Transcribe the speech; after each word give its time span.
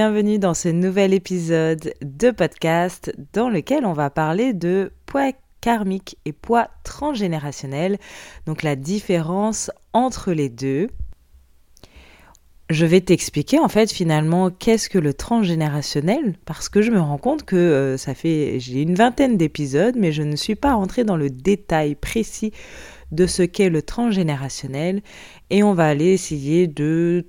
Bienvenue 0.00 0.38
dans 0.38 0.54
ce 0.54 0.70
nouvel 0.70 1.12
épisode 1.12 1.92
de 2.00 2.30
podcast 2.30 3.14
dans 3.34 3.50
lequel 3.50 3.84
on 3.84 3.92
va 3.92 4.08
parler 4.08 4.54
de 4.54 4.92
poids 5.04 5.32
karmique 5.60 6.16
et 6.24 6.32
poids 6.32 6.70
transgénérationnel, 6.84 7.98
donc 8.46 8.62
la 8.62 8.76
différence 8.76 9.70
entre 9.92 10.32
les 10.32 10.48
deux. 10.48 10.88
Je 12.70 12.86
vais 12.86 13.02
t'expliquer 13.02 13.58
en 13.58 13.68
fait 13.68 13.92
finalement 13.92 14.48
qu'est-ce 14.48 14.88
que 14.88 14.98
le 14.98 15.12
transgénérationnel 15.12 16.34
parce 16.46 16.70
que 16.70 16.80
je 16.80 16.90
me 16.90 17.00
rends 17.00 17.18
compte 17.18 17.44
que 17.44 17.56
euh, 17.56 17.96
ça 17.98 18.14
fait 18.14 18.58
j'ai 18.58 18.80
une 18.80 18.94
vingtaine 18.94 19.36
d'épisodes 19.36 19.96
mais 19.98 20.12
je 20.12 20.22
ne 20.22 20.34
suis 20.34 20.54
pas 20.54 20.72
rentrée 20.72 21.04
dans 21.04 21.18
le 21.18 21.28
détail 21.28 21.94
précis 21.94 22.52
de 23.12 23.26
ce 23.26 23.42
qu'est 23.42 23.68
le 23.68 23.82
transgénérationnel 23.82 25.02
et 25.50 25.62
on 25.62 25.74
va 25.74 25.88
aller 25.88 26.06
essayer 26.06 26.68
de 26.68 27.26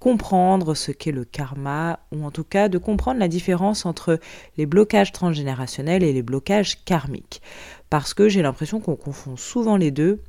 comprendre 0.00 0.74
ce 0.74 0.92
qu'est 0.92 1.12
le 1.12 1.24
karma, 1.24 2.00
ou 2.12 2.24
en 2.24 2.30
tout 2.30 2.44
cas 2.44 2.68
de 2.68 2.78
comprendre 2.78 3.18
la 3.18 3.28
différence 3.28 3.86
entre 3.86 4.20
les 4.56 4.66
blocages 4.66 5.12
transgénérationnels 5.12 6.02
et 6.02 6.12
les 6.12 6.22
blocages 6.22 6.84
karmiques. 6.84 7.42
Parce 7.90 8.14
que 8.14 8.28
j'ai 8.28 8.42
l'impression 8.42 8.80
qu'on 8.80 8.96
confond 8.96 9.36
souvent 9.36 9.76
les 9.76 9.90
deux. 9.90 10.20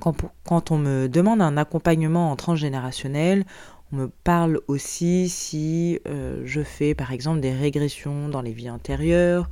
Quand, 0.00 0.70
on 0.70 0.78
me 0.78 1.08
demande 1.08 1.42
un 1.42 1.56
accompagnement 1.56 2.30
en 2.30 2.36
transgénérationnel, 2.36 3.44
on 3.92 3.96
me 3.96 4.08
parle 4.08 4.60
aussi 4.68 5.28
si 5.28 5.98
euh, 6.06 6.42
je 6.44 6.62
fais 6.62 6.94
par 6.94 7.10
exemple 7.12 7.40
des 7.40 7.52
régressions 7.52 8.28
dans 8.28 8.42
les 8.42 8.52
vies 8.52 8.70
antérieures 8.70 9.48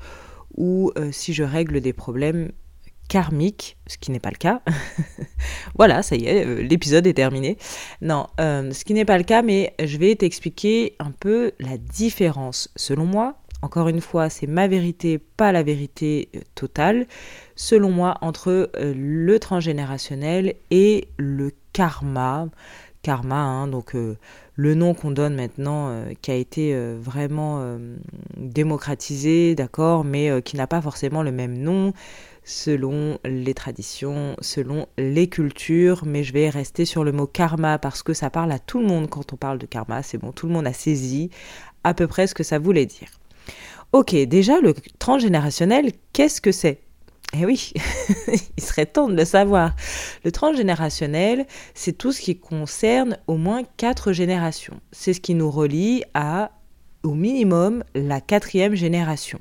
ou 0.57 0.93
euh, 0.99 1.11
si 1.11 1.33
je 1.33 1.43
règle 1.43 1.81
des 1.81 1.93
problèmes 1.93 2.53
karmique, 3.09 3.77
ce 3.87 3.99
qui 3.99 4.11
n'est 4.11 4.21
pas 4.21 4.31
le 4.31 4.37
cas. 4.37 4.63
voilà, 5.77 6.03
ça 6.03 6.17
y 6.17 6.27
est, 6.27 6.47
euh, 6.47 6.63
l'épisode 6.63 7.07
est 7.07 7.15
terminé. 7.15 7.57
Non, 8.03 8.27
euh, 8.41 8.73
ce 8.73 8.85
qui 8.85 8.95
n'est 8.95 9.05
pas 9.05 9.19
le 9.19 9.25
cas, 9.25 9.43
mais 9.43 9.75
je 9.83 9.97
vais 9.99 10.15
t'expliquer 10.15 10.95
un 10.99 11.11
peu 11.11 11.53
la 11.61 11.79
différence. 11.79 12.69
Selon 12.77 13.07
moi, 13.07 13.37
encore 13.63 13.89
une 13.89 14.01
fois, 14.01 14.29
c'est 14.29 14.47
ma 14.47 14.69
vérité, 14.69 15.19
pas 15.19 15.53
la 15.53 15.63
vérité 15.63 16.29
euh, 16.35 16.41
totale. 16.55 17.07
Selon 17.55 17.91
moi, 17.91 18.19
entre 18.21 18.71
le 18.75 19.39
transgénérationnel 19.39 20.55
et 20.71 21.09
le 21.17 21.53
karma. 21.73 22.49
Karma, 23.03 23.37
hein, 23.37 23.69
donc 23.69 23.95
le 23.95 24.75
nom 24.75 24.93
qu'on 24.93 25.13
donne 25.13 25.37
maintenant, 25.37 26.05
qui 26.21 26.33
a 26.33 26.35
été 26.35 26.77
vraiment 26.97 27.79
démocratisé, 28.37 29.55
d'accord, 29.55 30.05
mais 30.05 30.43
qui 30.43 30.57
n'a 30.57 30.67
pas 30.67 30.83
forcément 30.83 31.23
le 31.23 31.31
même 31.31 31.57
nom 31.57 31.95
selon 32.47 33.19
les 33.25 33.55
traditions, 33.55 34.37
selon 34.41 34.87
les 34.97 35.29
cultures, 35.29 36.05
mais 36.07 36.23
je 36.23 36.33
vais 36.33 36.49
rester 36.49 36.85
sur 36.85 37.03
le 37.03 37.11
mot 37.11 37.27
karma 37.27 37.79
parce 37.79 38.05
que 38.05 38.15
ça 38.15 38.31
parle 38.31 38.53
à 38.53 38.61
tout 38.61 38.79
le 38.79 38.87
monde 38.87 39.11
quand 39.11 39.33
on 39.33 39.37
parle 39.37 39.59
de 39.59 39.67
karma, 39.67 40.03
c'est 40.05 40.17
bon, 40.17 40.31
tout 40.31 40.47
le 40.47 40.53
monde 40.53 40.67
a 40.67 40.73
saisi 40.73 41.29
à 41.83 41.93
peu 41.93 42.07
près 42.07 42.29
ce 42.29 42.35
que 42.35 42.45
ça 42.45 42.61
voulait 42.61 42.87
dire. 42.87 43.09
Ok, 43.93 44.15
déjà 44.15 44.61
le 44.61 44.75
transgénérationnel, 45.01 45.91
qu'est-ce 46.13 46.41
que 46.41 46.53
c'est? 46.53 46.81
Eh 47.37 47.45
oui, 47.45 47.73
il 48.57 48.63
serait 48.63 48.87
temps 48.87 49.09
de 49.09 49.17
le 49.17 49.25
savoir. 49.25 49.75
Le 50.25 50.31
transgénérationnel, 50.31 51.47
c'est 51.75 51.99
tout 51.99 52.13
ce 52.13 52.21
qui 52.21 52.39
concerne 52.39 53.19
au 53.27 53.37
moins 53.37 53.63
quatre 53.77 54.13
générations. 54.13 54.81
C'est 54.93 55.15
ce 55.15 55.21
qui 55.21 55.35
nous 55.35 55.51
relie 55.51 56.05
à, 56.15 56.53
au 57.03 57.15
minimum, 57.15 57.83
la 57.97 58.21
quatrième 58.21 58.77
génération 58.77 59.41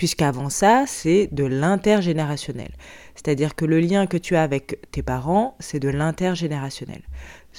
puisqu'avant 0.00 0.48
ça, 0.48 0.84
c'est 0.86 1.28
de 1.30 1.44
l'intergénérationnel. 1.44 2.70
C'est-à-dire 3.14 3.54
que 3.54 3.66
le 3.66 3.80
lien 3.80 4.06
que 4.06 4.16
tu 4.16 4.34
as 4.34 4.42
avec 4.42 4.90
tes 4.90 5.02
parents, 5.02 5.56
c'est 5.60 5.78
de 5.78 5.90
l'intergénérationnel. 5.90 7.02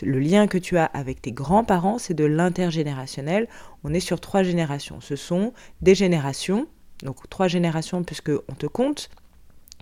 Le 0.02 0.18
lien 0.18 0.48
que 0.48 0.58
tu 0.58 0.76
as 0.80 0.86
avec 0.86 1.22
tes 1.22 1.34
grands-parents, 1.34 2.00
c'est 2.00 2.16
de 2.16 2.26
l'intergénérationnel. 2.26 3.48
On 3.84 3.94
est 3.94 4.00
sur 4.00 4.20
trois 4.20 4.42
générations. 4.42 5.02
Ce 5.02 5.16
sont 5.16 5.54
des 5.84 5.94
générations, 5.94 6.66
donc 7.04 7.30
trois 7.30 7.48
générations 7.48 8.04
puisque 8.04 8.32
on 8.32 8.56
te 8.56 8.66
compte. 8.66 9.12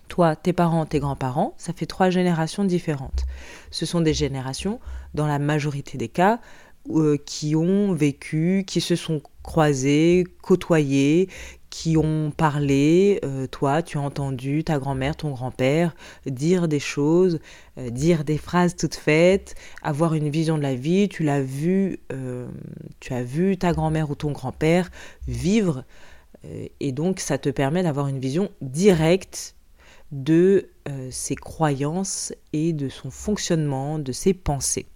Toi, 0.10 0.36
tes 0.36 0.52
parents, 0.52 0.86
tes 0.86 1.00
grands-parents, 1.00 1.54
ça 1.58 1.72
fait 1.72 1.86
trois 1.86 2.10
générations 2.10 2.66
différentes. 2.66 3.24
Ce 3.72 3.86
sont 3.86 4.02
des 4.02 4.14
générations, 4.14 4.82
dans 5.14 5.28
la 5.28 5.40
majorité 5.40 5.98
des 5.98 6.10
cas, 6.10 6.42
euh, 6.90 7.18
qui 7.24 7.56
ont 7.56 7.94
vécu, 7.94 8.64
qui 8.66 8.82
se 8.82 8.96
sont 8.96 9.22
croisés, 9.44 10.24
côtoyés, 10.42 11.30
qui 11.70 11.98
ont 11.98 12.32
parlé, 12.36 13.20
euh, 13.24 13.46
toi, 13.46 13.84
tu 13.84 14.00
as 14.00 14.02
entendu 14.02 14.64
ta 14.64 14.80
grand-mère, 14.80 15.16
ton 15.16 15.30
grand-père 15.32 15.96
dire 16.26 16.68
des 16.68 16.80
choses, 16.80 17.40
euh, 17.78 17.92
dire 17.92 18.24
des 18.24 18.40
phrases 18.40 18.76
toutes 18.76 18.96
faites, 18.96 19.54
avoir 19.84 20.16
une 20.16 20.30
vision 20.30 20.58
de 20.58 20.64
la 20.64 20.74
vie, 20.74 21.10
tu 21.10 21.24
l'as 21.24 21.44
vu, 21.44 22.00
tu 23.00 23.14
as 23.14 23.24
vu 23.24 23.58
ta 23.58 23.72
grand-mère 23.72 24.10
ou 24.10 24.16
ton 24.16 24.32
grand-père 24.32 24.90
vivre, 25.28 25.84
et 26.80 26.92
donc 26.92 27.20
ça 27.20 27.38
te 27.38 27.50
permet 27.50 27.84
d'avoir 27.84 28.08
une 28.08 28.20
vision 28.20 28.50
directe 28.62 29.56
de 30.12 30.70
ses 31.12 31.36
croyances 31.36 32.34
et 32.54 32.74
de 32.74 32.90
son 32.90 33.12
fonctionnement, 33.12 34.00
de 34.00 34.12
ses 34.12 34.34
pensées 34.34 34.88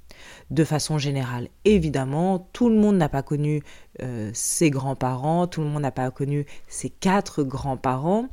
de 0.52 0.64
façon 0.64 0.98
générale. 0.98 1.50
Évidemment, 1.66 2.48
tout 2.54 2.70
le 2.70 2.76
monde 2.76 2.98
n'a 2.98 3.10
pas 3.10 3.24
connu 3.24 3.64
euh, 4.02 4.30
ses 4.34 4.70
grands-parents, 4.70 5.48
tout 5.48 5.62
le 5.62 5.68
monde 5.68 5.82
n'a 5.82 5.92
pas 5.92 6.12
connu 6.12 6.46
ses 6.68 6.90
quatre 6.90 7.44
grands-parents, 7.44 8.28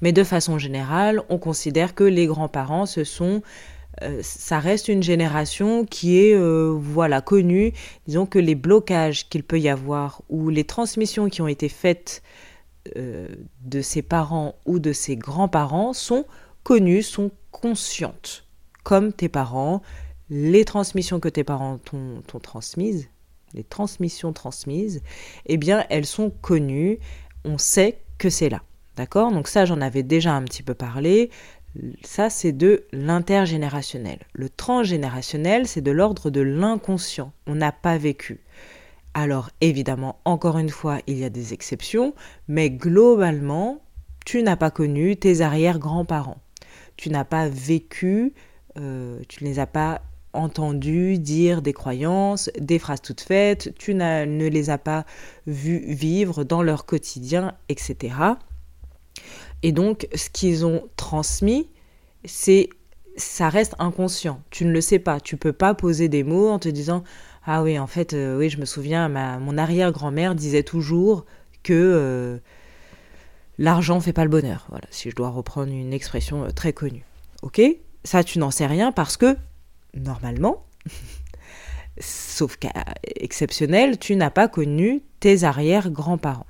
mais 0.00 0.12
de 0.12 0.24
façon 0.24 0.58
générale, 0.58 1.22
on 1.28 1.38
considère 1.38 1.94
que 1.94 2.04
les 2.04 2.26
grands-parents, 2.26 2.86
ce 2.86 3.04
sont 3.04 3.42
euh, 4.00 4.20
ça 4.22 4.58
reste 4.58 4.88
une 4.88 5.02
génération 5.02 5.84
qui 5.84 6.18
est 6.18 6.34
euh, 6.34 6.74
voilà 6.74 7.20
connue. 7.20 7.72
Disons 8.06 8.24
que 8.24 8.38
les 8.38 8.54
blocages 8.54 9.28
qu'il 9.28 9.42
peut 9.42 9.60
y 9.60 9.68
avoir 9.68 10.22
ou 10.30 10.48
les 10.48 10.64
transmissions 10.64 11.28
qui 11.28 11.42
ont 11.42 11.48
été 11.48 11.68
faites 11.68 12.22
de 12.96 13.80
ses 13.80 14.02
parents 14.02 14.56
ou 14.66 14.80
de 14.80 14.92
ses 14.92 15.14
grands-parents 15.14 15.92
sont 15.92 16.24
connues, 16.64 17.02
sont 17.02 17.30
conscientes, 17.52 18.44
comme 18.82 19.12
tes 19.12 19.28
parents, 19.28 19.82
les 20.34 20.64
transmissions 20.64 21.20
que 21.20 21.28
tes 21.28 21.44
parents 21.44 21.76
t'ont 21.76 22.38
transmises, 22.40 23.10
les 23.52 23.64
transmissions 23.64 24.32
transmises, 24.32 25.02
eh 25.44 25.58
bien, 25.58 25.84
elles 25.90 26.06
sont 26.06 26.30
connues, 26.30 27.00
on 27.44 27.58
sait 27.58 27.98
que 28.16 28.30
c'est 28.30 28.48
là. 28.48 28.62
D'accord? 28.96 29.30
Donc 29.30 29.46
ça, 29.46 29.66
j'en 29.66 29.82
avais 29.82 30.02
déjà 30.02 30.32
un 30.32 30.42
petit 30.44 30.62
peu 30.62 30.72
parlé. 30.72 31.30
Ça, 32.02 32.30
c'est 32.30 32.52
de 32.52 32.86
l'intergénérationnel. 32.92 34.20
Le 34.32 34.48
transgénérationnel, 34.48 35.68
c'est 35.68 35.82
de 35.82 35.90
l'ordre 35.90 36.30
de 36.30 36.40
l'inconscient. 36.40 37.32
On 37.46 37.54
n'a 37.54 37.72
pas 37.72 37.98
vécu. 37.98 38.40
Alors, 39.12 39.50
évidemment, 39.60 40.18
encore 40.24 40.56
une 40.56 40.70
fois, 40.70 41.00
il 41.06 41.18
y 41.18 41.24
a 41.24 41.30
des 41.30 41.52
exceptions, 41.52 42.14
mais 42.48 42.70
globalement, 42.70 43.82
tu 44.24 44.42
n'as 44.42 44.56
pas 44.56 44.70
connu 44.70 45.14
tes 45.18 45.42
arrière-grands-parents. 45.42 46.40
Tu 46.96 47.10
n'as 47.10 47.24
pas 47.24 47.50
vécu, 47.50 48.32
euh, 48.78 49.20
tu 49.28 49.44
ne 49.44 49.50
les 49.50 49.58
as 49.58 49.66
pas 49.66 50.00
entendu 50.32 51.18
dire 51.18 51.62
des 51.62 51.72
croyances, 51.72 52.50
des 52.58 52.78
phrases 52.78 53.02
toutes 53.02 53.20
faites, 53.20 53.74
tu 53.78 53.94
ne 53.94 54.48
les 54.48 54.70
as 54.70 54.78
pas 54.78 55.04
vus 55.46 55.84
vivre 55.86 56.44
dans 56.44 56.62
leur 56.62 56.86
quotidien, 56.86 57.54
etc. 57.68 58.14
Et 59.62 59.72
donc, 59.72 60.08
ce 60.14 60.30
qu'ils 60.30 60.64
ont 60.66 60.88
transmis, 60.96 61.68
c'est 62.24 62.68
ça 63.16 63.50
reste 63.50 63.74
inconscient. 63.78 64.40
Tu 64.50 64.64
ne 64.64 64.72
le 64.72 64.80
sais 64.80 64.98
pas. 64.98 65.20
Tu 65.20 65.36
peux 65.36 65.52
pas 65.52 65.74
poser 65.74 66.08
des 66.08 66.24
mots 66.24 66.48
en 66.48 66.58
te 66.58 66.68
disant 66.68 67.04
ah 67.44 67.62
oui 67.62 67.78
en 67.78 67.86
fait 67.86 68.14
euh, 68.14 68.38
oui 68.38 68.48
je 68.48 68.58
me 68.58 68.64
souviens 68.64 69.08
ma 69.08 69.38
mon 69.38 69.58
arrière 69.58 69.92
grand-mère 69.92 70.34
disait 70.34 70.62
toujours 70.62 71.26
que 71.62 71.72
euh, 71.74 72.38
l'argent 73.58 74.00
fait 74.00 74.12
pas 74.12 74.24
le 74.24 74.30
bonheur. 74.30 74.66
Voilà, 74.68 74.86
si 74.90 75.10
je 75.10 75.16
dois 75.16 75.30
reprendre 75.30 75.72
une 75.72 75.92
expression 75.92 76.44
euh, 76.44 76.50
très 76.50 76.72
connue. 76.72 77.04
Ok? 77.42 77.60
Ça, 78.04 78.24
tu 78.24 78.38
n'en 78.38 78.50
sais 78.50 78.66
rien 78.66 78.92
parce 78.92 79.16
que, 79.16 79.36
normalement, 79.94 80.64
sauf 81.98 82.56
cas 82.56 82.84
exceptionnel, 83.04 83.98
tu 83.98 84.16
n'as 84.16 84.30
pas 84.30 84.48
connu 84.48 85.02
tes 85.20 85.44
arrière-grands-parents. 85.44 86.46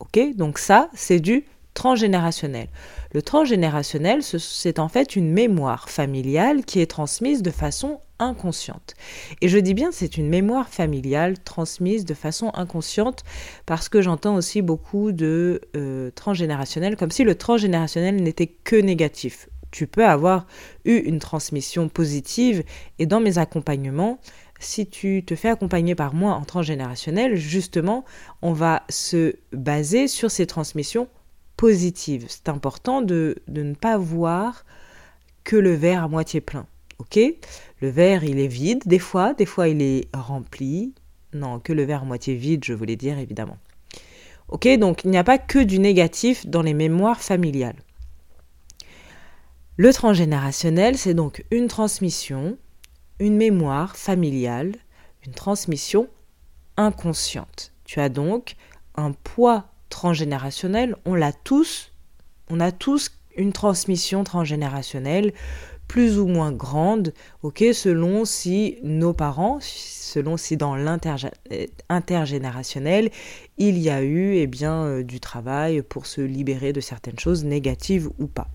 Ok 0.00 0.18
Donc 0.36 0.58
ça, 0.58 0.90
c'est 0.94 1.20
du 1.20 1.44
transgénérationnel. 1.74 2.68
Le 3.12 3.22
transgénérationnel, 3.22 4.22
c'est 4.22 4.78
en 4.78 4.88
fait 4.88 5.14
une 5.14 5.30
mémoire 5.30 5.88
familiale 5.88 6.64
qui 6.64 6.80
est 6.80 6.86
transmise 6.86 7.42
de 7.42 7.50
façon 7.50 8.00
inconsciente. 8.18 8.94
Et 9.42 9.48
je 9.48 9.58
dis 9.58 9.74
bien 9.74 9.92
c'est 9.92 10.16
une 10.16 10.28
mémoire 10.28 10.68
familiale 10.68 11.38
transmise 11.38 12.04
de 12.04 12.14
façon 12.14 12.50
inconsciente 12.54 13.24
parce 13.66 13.88
que 13.90 14.00
j'entends 14.00 14.36
aussi 14.36 14.62
beaucoup 14.62 15.12
de 15.12 15.60
euh, 15.76 16.10
transgénérationnel 16.12 16.96
comme 16.96 17.10
si 17.10 17.24
le 17.24 17.34
transgénérationnel 17.34 18.16
n'était 18.16 18.46
que 18.46 18.76
négatif. 18.76 19.48
Tu 19.76 19.86
peux 19.86 20.06
avoir 20.06 20.46
eu 20.86 20.96
une 20.96 21.18
transmission 21.18 21.90
positive 21.90 22.64
et 22.98 23.04
dans 23.04 23.20
mes 23.20 23.36
accompagnements, 23.36 24.18
si 24.58 24.86
tu 24.86 25.22
te 25.22 25.36
fais 25.36 25.50
accompagner 25.50 25.94
par 25.94 26.14
moi 26.14 26.32
en 26.32 26.46
transgénérationnel, 26.46 27.36
justement, 27.36 28.06
on 28.40 28.54
va 28.54 28.84
se 28.88 29.36
baser 29.52 30.08
sur 30.08 30.30
ces 30.30 30.46
transmissions 30.46 31.08
positives. 31.58 32.24
C'est 32.26 32.48
important 32.48 33.02
de, 33.02 33.36
ne 33.48 33.74
pas 33.74 33.98
voir 33.98 34.64
que 35.44 35.56
le 35.56 35.74
verre 35.74 36.04
à 36.04 36.08
moitié 36.08 36.40
plein. 36.40 36.66
Ok? 36.98 37.18
Le 37.82 37.88
verre, 37.90 38.24
il 38.24 38.38
est 38.38 38.46
vide 38.46 38.80
des 38.86 38.98
fois, 38.98 39.34
des 39.34 39.44
fois 39.44 39.68
il 39.68 39.82
est 39.82 40.08
rempli. 40.14 40.94
Non, 41.34 41.60
que 41.60 41.74
le 41.74 41.82
verre 41.82 42.00
à 42.00 42.06
moitié 42.06 42.34
vide, 42.34 42.64
je 42.64 42.72
voulais 42.72 42.96
dire 42.96 43.18
évidemment. 43.18 43.58
Ok? 44.48 44.66
Donc 44.78 45.04
il 45.04 45.10
n'y 45.10 45.18
a 45.18 45.24
pas 45.24 45.36
que 45.36 45.58
du 45.58 45.78
négatif 45.78 46.46
dans 46.46 46.62
les 46.62 46.72
mémoires 46.72 47.20
familiales. 47.20 47.76
Le 49.78 49.92
transgénérationnel, 49.92 50.96
c'est 50.96 51.12
donc 51.12 51.44
une 51.50 51.68
transmission, 51.68 52.56
une 53.20 53.36
mémoire 53.36 53.94
familiale, 53.94 54.72
une 55.26 55.34
transmission 55.34 56.08
inconsciente. 56.78 57.74
Tu 57.84 58.00
as 58.00 58.08
donc 58.08 58.56
un 58.94 59.12
poids 59.12 59.66
transgénérationnel, 59.90 60.96
on 61.04 61.14
l'a 61.14 61.34
tous, 61.34 61.92
on 62.48 62.58
a 62.58 62.72
tous 62.72 63.10
une 63.36 63.52
transmission 63.52 64.24
transgénérationnelle, 64.24 65.34
plus 65.88 66.18
ou 66.18 66.26
moins 66.26 66.52
grande, 66.52 67.12
ok, 67.42 67.62
selon 67.74 68.24
si 68.24 68.78
nos 68.82 69.12
parents, 69.12 69.58
selon 69.60 70.38
si 70.38 70.56
dans 70.56 70.74
l'intergénérationnel, 70.74 73.10
il 73.58 73.76
y 73.76 73.90
a 73.90 74.02
eu 74.02 74.36
eh 74.36 74.46
bien, 74.46 74.84
euh, 74.84 75.02
du 75.02 75.20
travail 75.20 75.82
pour 75.82 76.06
se 76.06 76.22
libérer 76.22 76.72
de 76.72 76.80
certaines 76.80 77.18
choses 77.18 77.44
négatives 77.44 78.08
ou 78.18 78.26
pas. 78.26 78.48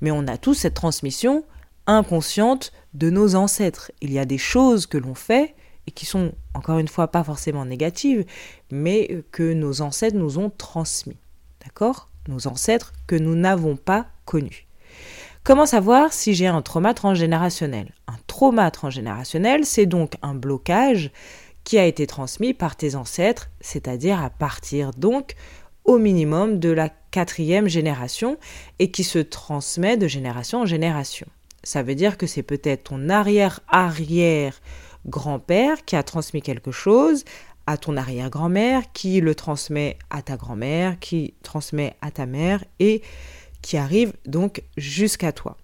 Mais 0.00 0.10
on 0.10 0.26
a 0.26 0.36
tous 0.36 0.54
cette 0.54 0.74
transmission 0.74 1.44
inconsciente 1.86 2.72
de 2.94 3.10
nos 3.10 3.34
ancêtres. 3.34 3.92
Il 4.00 4.12
y 4.12 4.18
a 4.18 4.24
des 4.24 4.38
choses 4.38 4.86
que 4.86 4.98
l'on 4.98 5.14
fait 5.14 5.54
et 5.86 5.90
qui 5.92 6.06
sont, 6.06 6.32
encore 6.54 6.78
une 6.78 6.88
fois, 6.88 7.08
pas 7.08 7.22
forcément 7.22 7.64
négatives, 7.64 8.24
mais 8.70 9.24
que 9.30 9.52
nos 9.52 9.82
ancêtres 9.82 10.16
nous 10.16 10.38
ont 10.38 10.50
transmis. 10.50 11.18
D'accord? 11.64 12.08
Nos 12.28 12.48
ancêtres 12.48 12.92
que 13.06 13.14
nous 13.14 13.36
n'avons 13.36 13.76
pas 13.76 14.06
connus. 14.24 14.66
Comment 15.44 15.66
savoir 15.66 16.12
si 16.12 16.34
j'ai 16.34 16.48
un 16.48 16.60
trauma 16.60 16.92
transgénérationnel? 16.92 17.92
Un 18.08 18.16
trauma 18.26 18.68
transgénérationnel, 18.72 19.64
c'est 19.64 19.86
donc 19.86 20.14
un 20.22 20.34
blocage 20.34 21.12
qui 21.62 21.78
a 21.78 21.86
été 21.86 22.06
transmis 22.06 22.52
par 22.52 22.74
tes 22.74 22.96
ancêtres, 22.96 23.50
c'est-à-dire 23.60 24.22
à 24.22 24.30
partir 24.30 24.90
donc 24.92 25.36
au 25.86 25.98
minimum 25.98 26.58
de 26.58 26.70
la 26.70 26.90
quatrième 27.10 27.68
génération 27.68 28.38
et 28.78 28.90
qui 28.90 29.04
se 29.04 29.18
transmet 29.18 29.96
de 29.96 30.08
génération 30.08 30.60
en 30.60 30.66
génération. 30.66 31.26
Ça 31.62 31.82
veut 31.82 31.94
dire 31.94 32.16
que 32.18 32.26
c'est 32.26 32.42
peut-être 32.42 32.84
ton 32.84 33.08
arrière-arrière 33.08 34.60
grand-père 35.06 35.84
qui 35.84 35.96
a 35.96 36.02
transmis 36.02 36.42
quelque 36.42 36.72
chose 36.72 37.24
à 37.66 37.76
ton 37.76 37.96
arrière-grand-mère, 37.96 38.92
qui 38.92 39.20
le 39.20 39.34
transmet 39.34 39.98
à 40.10 40.22
ta 40.22 40.36
grand-mère, 40.36 40.98
qui 41.00 41.34
transmet 41.42 41.96
à 42.00 42.10
ta 42.10 42.26
mère 42.26 42.64
et 42.78 43.02
qui 43.62 43.76
arrive 43.76 44.12
donc 44.24 44.62
jusqu'à 44.76 45.32
toi. 45.32 45.56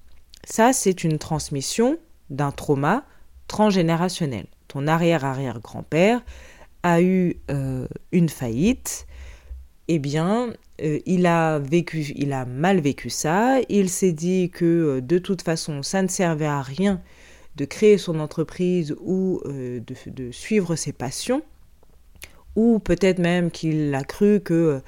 Ça, 0.45 0.73
c'est 0.73 1.05
une 1.05 1.19
transmission 1.19 1.99
d'un 2.31 2.51
trauma 2.51 3.05
transgénérationnel. 3.47 4.47
Ton 4.67 4.89
arrière-arrière-grand-père 4.89 6.21
a 6.83 7.01
eu 7.01 7.37
euh, 7.51 7.87
une 8.11 8.29
faillite, 8.29 9.07
eh 9.89 9.99
bien, 9.99 10.53
euh, 10.83 11.01
il 11.07 11.27
a 11.27 11.59
vécu, 11.59 12.13
il 12.17 12.33
a 12.33 12.45
mal 12.45 12.81
vécu 12.81 13.11
ça. 13.11 13.59
Il 13.69 13.89
s'est 13.89 14.13
dit 14.13 14.51
que 14.51 14.65
euh, 14.65 15.01
de 15.01 15.19
toute 15.19 15.43
façon, 15.43 15.83
ça 15.83 16.03
ne 16.03 16.09
servait 16.09 16.47
à 16.47 16.63
rien 16.63 17.01
de 17.57 17.65
créer 17.65 17.99
son 17.99 18.19
entreprise 18.21 18.95
ou 19.01 19.43
de, 19.45 19.83
de, 20.07 20.33
suivre 20.33 20.75
ses 20.75 20.93
passions, 20.93 21.43
ou 22.57 22.79
peut-être 22.79 23.19
même 23.19 23.51
qu'il 23.51 23.95
a 23.95 24.05
cru 24.05 24.41
que 24.41 24.81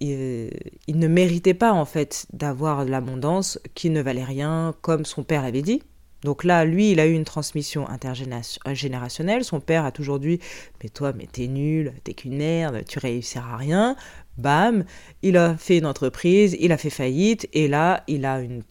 il, 0.00 0.98
ne 0.98 1.08
méritait 1.08 1.54
pas 1.54 1.72
en 1.72 1.84
fait 1.84 2.26
d'avoir 2.32 2.84
l'abondance 2.84 3.58
qui 3.74 3.90
ne 3.90 4.02
valait 4.02 4.24
rien 4.24 4.74
comme 4.80 5.04
son 5.04 5.22
père 5.22 5.42
l'avait 5.42 5.62
dit. 5.62 5.82
Donc 6.22 6.42
là, 6.42 6.64
lui, 6.64 6.90
il 6.92 7.00
a 7.00 7.06
eu 7.06 7.12
une 7.12 7.26
transmission 7.26 7.86
intergénérationnelle. 7.86 9.44
Son 9.44 9.60
père 9.60 9.84
a 9.84 9.92
toujours 9.92 10.18
dit 10.18 10.40
Mais 10.82 10.88
toi, 10.88 11.12
mais 11.12 11.26
t'es 11.30 11.48
nul, 11.48 11.92
t'es 12.02 12.14
qu'une 12.14 12.38
merde, 12.38 12.82
tu 12.88 12.98
réussiras 12.98 13.52
à 13.52 13.56
rien. 13.58 13.96
Bam, 14.36 14.84
il 15.22 15.36
a 15.36 15.56
fait 15.56 15.78
une 15.78 15.86
entreprise, 15.86 16.56
il 16.58 16.72
a 16.72 16.78
fait 16.78 16.90
faillite, 16.90 17.48
et 17.52 17.68
là, 17.68 18.02
il 18.08 18.24
a 18.24 18.40
une, 18.40 18.62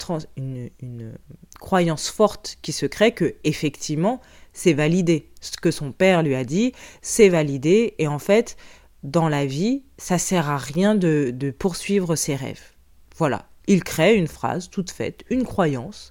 croyance 1.58 2.08
forte 2.08 2.58
qui 2.60 2.72
se 2.72 2.84
crée 2.84 3.12
que, 3.12 3.36
effectivement, 3.44 4.20
c'est 4.52 4.74
validé. 4.74 5.30
Ce 5.40 5.56
que 5.56 5.70
son 5.70 5.92
père 5.92 6.22
lui 6.22 6.34
a 6.34 6.44
dit, 6.44 6.72
c'est 7.00 7.28
validé, 7.28 7.94
et 7.98 8.06
en 8.06 8.18
fait, 8.18 8.56
dans 9.02 9.28
la 9.28 9.46
vie, 9.46 9.82
ça 9.96 10.18
sert 10.18 10.50
à 10.50 10.58
rien 10.58 10.94
de, 10.94 11.54
poursuivre 11.58 12.16
ses 12.16 12.34
rêves. 12.34 12.72
Voilà, 13.16 13.48
il 13.66 13.84
crée 13.84 14.16
une 14.16 14.26
phrase 14.26 14.68
toute 14.68 14.90
faite, 14.90 15.24
une 15.30 15.44
croyance. 15.44 16.10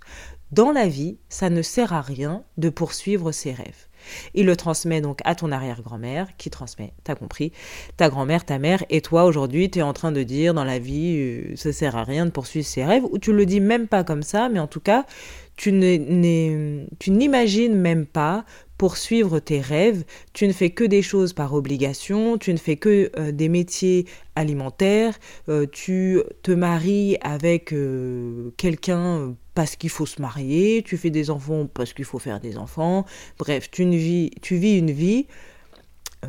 Dans 0.51 0.71
la 0.71 0.87
vie, 0.87 1.17
ça 1.29 1.49
ne 1.49 1.61
sert 1.61 1.93
à 1.93 2.01
rien 2.01 2.43
de 2.57 2.69
poursuivre 2.69 3.31
ses 3.31 3.51
rêves. 3.51 3.87
Il 4.33 4.45
le 4.45 4.55
transmet 4.55 5.01
donc 5.01 5.19
à 5.25 5.35
ton 5.35 5.51
arrière-grand-mère, 5.51 6.27
qui 6.37 6.49
transmet, 6.49 6.93
t'as 7.03 7.15
compris, 7.15 7.51
ta 7.97 8.09
grand-mère, 8.09 8.45
ta 8.45 8.59
mère, 8.59 8.83
et 8.89 9.01
toi 9.01 9.25
aujourd'hui, 9.25 9.69
tu 9.69 9.79
es 9.79 9.81
en 9.81 9.93
train 9.93 10.11
de 10.11 10.23
dire 10.23 10.53
dans 10.53 10.63
la 10.63 10.79
vie, 10.79 11.17
euh, 11.17 11.55
ça 11.55 11.73
sert 11.73 11.95
à 11.95 12.03
rien 12.03 12.25
de 12.25 12.31
poursuivre 12.31 12.65
ses 12.65 12.83
rêves, 12.83 13.03
ou 13.11 13.17
tu 13.17 13.33
le 13.33 13.45
dis 13.45 13.59
même 13.59 13.87
pas 13.87 14.03
comme 14.03 14.23
ça, 14.23 14.49
mais 14.49 14.59
en 14.59 14.67
tout 14.67 14.79
cas, 14.79 15.05
tu 15.55 15.71
n'imagines 15.71 17.75
même 17.75 18.05
pas 18.05 18.45
poursuivre 18.83 19.39
tes 19.39 19.61
rêves, 19.61 20.03
tu 20.33 20.45
ne 20.45 20.51
fais 20.51 20.71
que 20.71 20.83
des 20.83 21.01
choses 21.01 21.31
par 21.31 21.53
obligation, 21.53 22.37
tu 22.37 22.51
ne 22.51 22.57
fais 22.57 22.75
que 22.75 23.09
euh, 23.17 23.31
des 23.31 23.47
métiers 23.47 24.05
alimentaires, 24.35 25.17
euh, 25.47 25.65
tu 25.71 26.21
te 26.41 26.51
maries 26.51 27.15
avec 27.21 27.71
euh, 27.71 28.51
quelqu'un 28.57 29.35
parce 29.55 29.77
qu'il 29.77 29.89
faut 29.89 30.05
se 30.05 30.21
marier, 30.21 30.83
tu 30.85 30.97
fais 30.97 31.11
des 31.11 31.29
enfants 31.29 31.65
parce 31.73 31.93
qu'il 31.93 32.03
faut 32.03 32.19
faire 32.19 32.41
des 32.41 32.57
enfants, 32.57 33.05
bref, 33.39 33.71
tu, 33.71 33.85
vis, 33.89 34.31
tu 34.41 34.57
vis 34.57 34.79
une 34.79 34.91
vie 34.91 35.27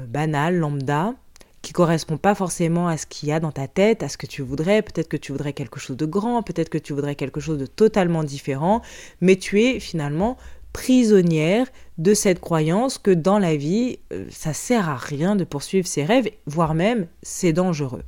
banale, 0.06 0.56
lambda, 0.56 1.16
qui 1.64 1.72
correspond 1.72 2.18
pas 2.18 2.34
forcément 2.34 2.86
à 2.86 2.98
ce 2.98 3.06
qu'il 3.06 3.30
y 3.30 3.32
a 3.32 3.40
dans 3.40 3.50
ta 3.50 3.66
tête, 3.66 4.02
à 4.02 4.08
ce 4.08 4.18
que 4.18 4.26
tu 4.26 4.42
voudrais. 4.42 4.82
Peut-être 4.82 5.08
que 5.08 5.16
tu 5.16 5.32
voudrais 5.32 5.54
quelque 5.54 5.80
chose 5.80 5.96
de 5.96 6.04
grand, 6.06 6.42
peut-être 6.42 6.68
que 6.68 6.78
tu 6.78 6.92
voudrais 6.92 7.14
quelque 7.14 7.40
chose 7.40 7.58
de 7.58 7.66
totalement 7.66 8.22
différent, 8.22 8.82
mais 9.22 9.36
tu 9.36 9.62
es 9.62 9.80
finalement 9.80 10.36
prisonnière 10.74 11.68
de 11.96 12.12
cette 12.12 12.40
croyance 12.40 12.98
que 12.98 13.12
dans 13.12 13.38
la 13.38 13.56
vie, 13.56 14.00
euh, 14.12 14.26
ça 14.28 14.52
sert 14.52 14.90
à 14.90 14.96
rien 14.96 15.36
de 15.36 15.44
poursuivre 15.44 15.86
ses 15.86 16.04
rêves, 16.04 16.28
voire 16.44 16.74
même 16.74 17.06
c'est 17.22 17.54
dangereux. 17.54 18.02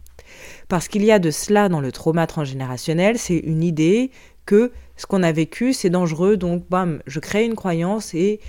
Parce 0.69 0.89
qu'il 0.89 1.05
y 1.05 1.13
a 1.13 1.21
de 1.21 1.31
cela 1.31 1.71
dans 1.71 1.81
le 1.81 1.93
trauma 1.93 2.27
transgénérationnel, 2.27 3.19
c'est 3.19 3.39
une 3.39 3.63
idée 3.63 4.11
que 4.45 4.73
ce 4.97 5.07
qu'on 5.07 5.23
a 5.23 5.33
vécu, 5.33 5.73
c'est 5.73 5.91
dangereux, 5.91 6.37
donc 6.37 6.69
bam, 6.69 7.01
je 7.07 7.21
crée 7.21 7.45
une 7.45 7.55
croyance 7.55 8.13
et 8.15 8.41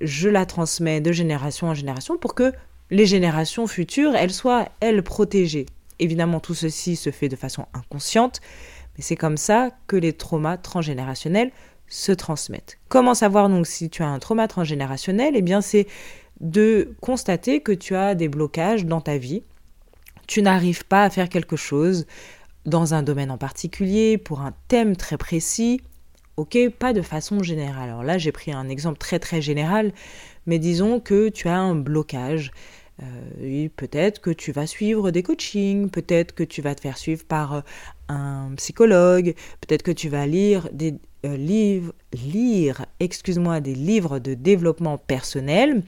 je 0.00 0.28
la 0.28 0.44
transmets 0.44 1.00
de 1.00 1.10
génération 1.10 1.68
en 1.68 1.74
génération 1.74 2.18
pour 2.18 2.34
que 2.34 2.52
les 2.90 3.06
générations 3.06 3.66
futures, 3.66 4.14
elles 4.14 4.32
soient, 4.32 4.68
elles, 4.80 5.02
protégées. 5.02 5.64
Évidemment, 5.98 6.40
tout 6.40 6.54
ceci 6.54 6.94
se 6.94 7.10
fait 7.10 7.30
de 7.30 7.36
façon 7.36 7.64
inconsciente, 7.72 8.42
mais 8.96 9.02
c'est 9.02 9.16
comme 9.16 9.38
ça 9.38 9.70
que 9.86 9.96
les 9.96 10.12
traumas 10.12 10.58
transgénérationnels 10.58 11.52
se 11.92 12.10
transmettent. 12.10 12.78
Comment 12.88 13.12
savoir 13.14 13.50
donc 13.50 13.66
si 13.66 13.90
tu 13.90 14.02
as 14.02 14.08
un 14.08 14.18
trauma 14.18 14.48
transgénérationnel? 14.48 15.36
Eh 15.36 15.42
bien, 15.42 15.60
c'est 15.60 15.86
de 16.40 16.94
constater 17.02 17.60
que 17.60 17.72
tu 17.72 17.94
as 17.94 18.14
des 18.14 18.28
blocages 18.28 18.86
dans 18.86 19.02
ta 19.02 19.18
vie. 19.18 19.42
Tu 20.26 20.40
n'arrives 20.40 20.86
pas 20.86 21.04
à 21.04 21.10
faire 21.10 21.28
quelque 21.28 21.56
chose 21.56 22.06
dans 22.64 22.94
un 22.94 23.02
domaine 23.02 23.30
en 23.30 23.36
particulier, 23.36 24.16
pour 24.16 24.40
un 24.40 24.54
thème 24.68 24.96
très 24.96 25.18
précis. 25.18 25.82
Ok, 26.38 26.56
pas 26.78 26.94
de 26.94 27.02
façon 27.02 27.42
générale. 27.42 27.90
Alors 27.90 28.02
là, 28.02 28.16
j'ai 28.16 28.32
pris 28.32 28.52
un 28.52 28.70
exemple 28.70 28.96
très 28.96 29.18
très 29.18 29.42
général, 29.42 29.92
mais 30.46 30.58
disons 30.58 30.98
que 30.98 31.28
tu 31.28 31.48
as 31.48 31.58
un 31.58 31.74
blocage 31.74 32.52
oui, 33.40 33.68
peut-être 33.68 34.20
que 34.20 34.30
tu 34.30 34.52
vas 34.52 34.68
suivre 34.68 35.10
des 35.10 35.24
coachings, 35.24 35.90
peut-être 35.90 36.34
que 36.36 36.44
tu 36.44 36.62
vas 36.62 36.76
te 36.76 36.80
faire 36.80 36.98
suivre 36.98 37.24
par 37.24 37.64
un 38.08 38.52
psychologue, 38.56 39.34
peut-être 39.60 39.82
que 39.82 39.90
tu 39.90 40.08
vas 40.08 40.26
lire 40.26 40.68
des 40.72 40.94
livres, 41.24 41.92
lire, 42.12 42.86
excuse-moi, 43.00 43.60
des 43.60 43.74
livres 43.74 44.18
de 44.18 44.34
développement 44.34 44.98
personnel. 44.98 45.82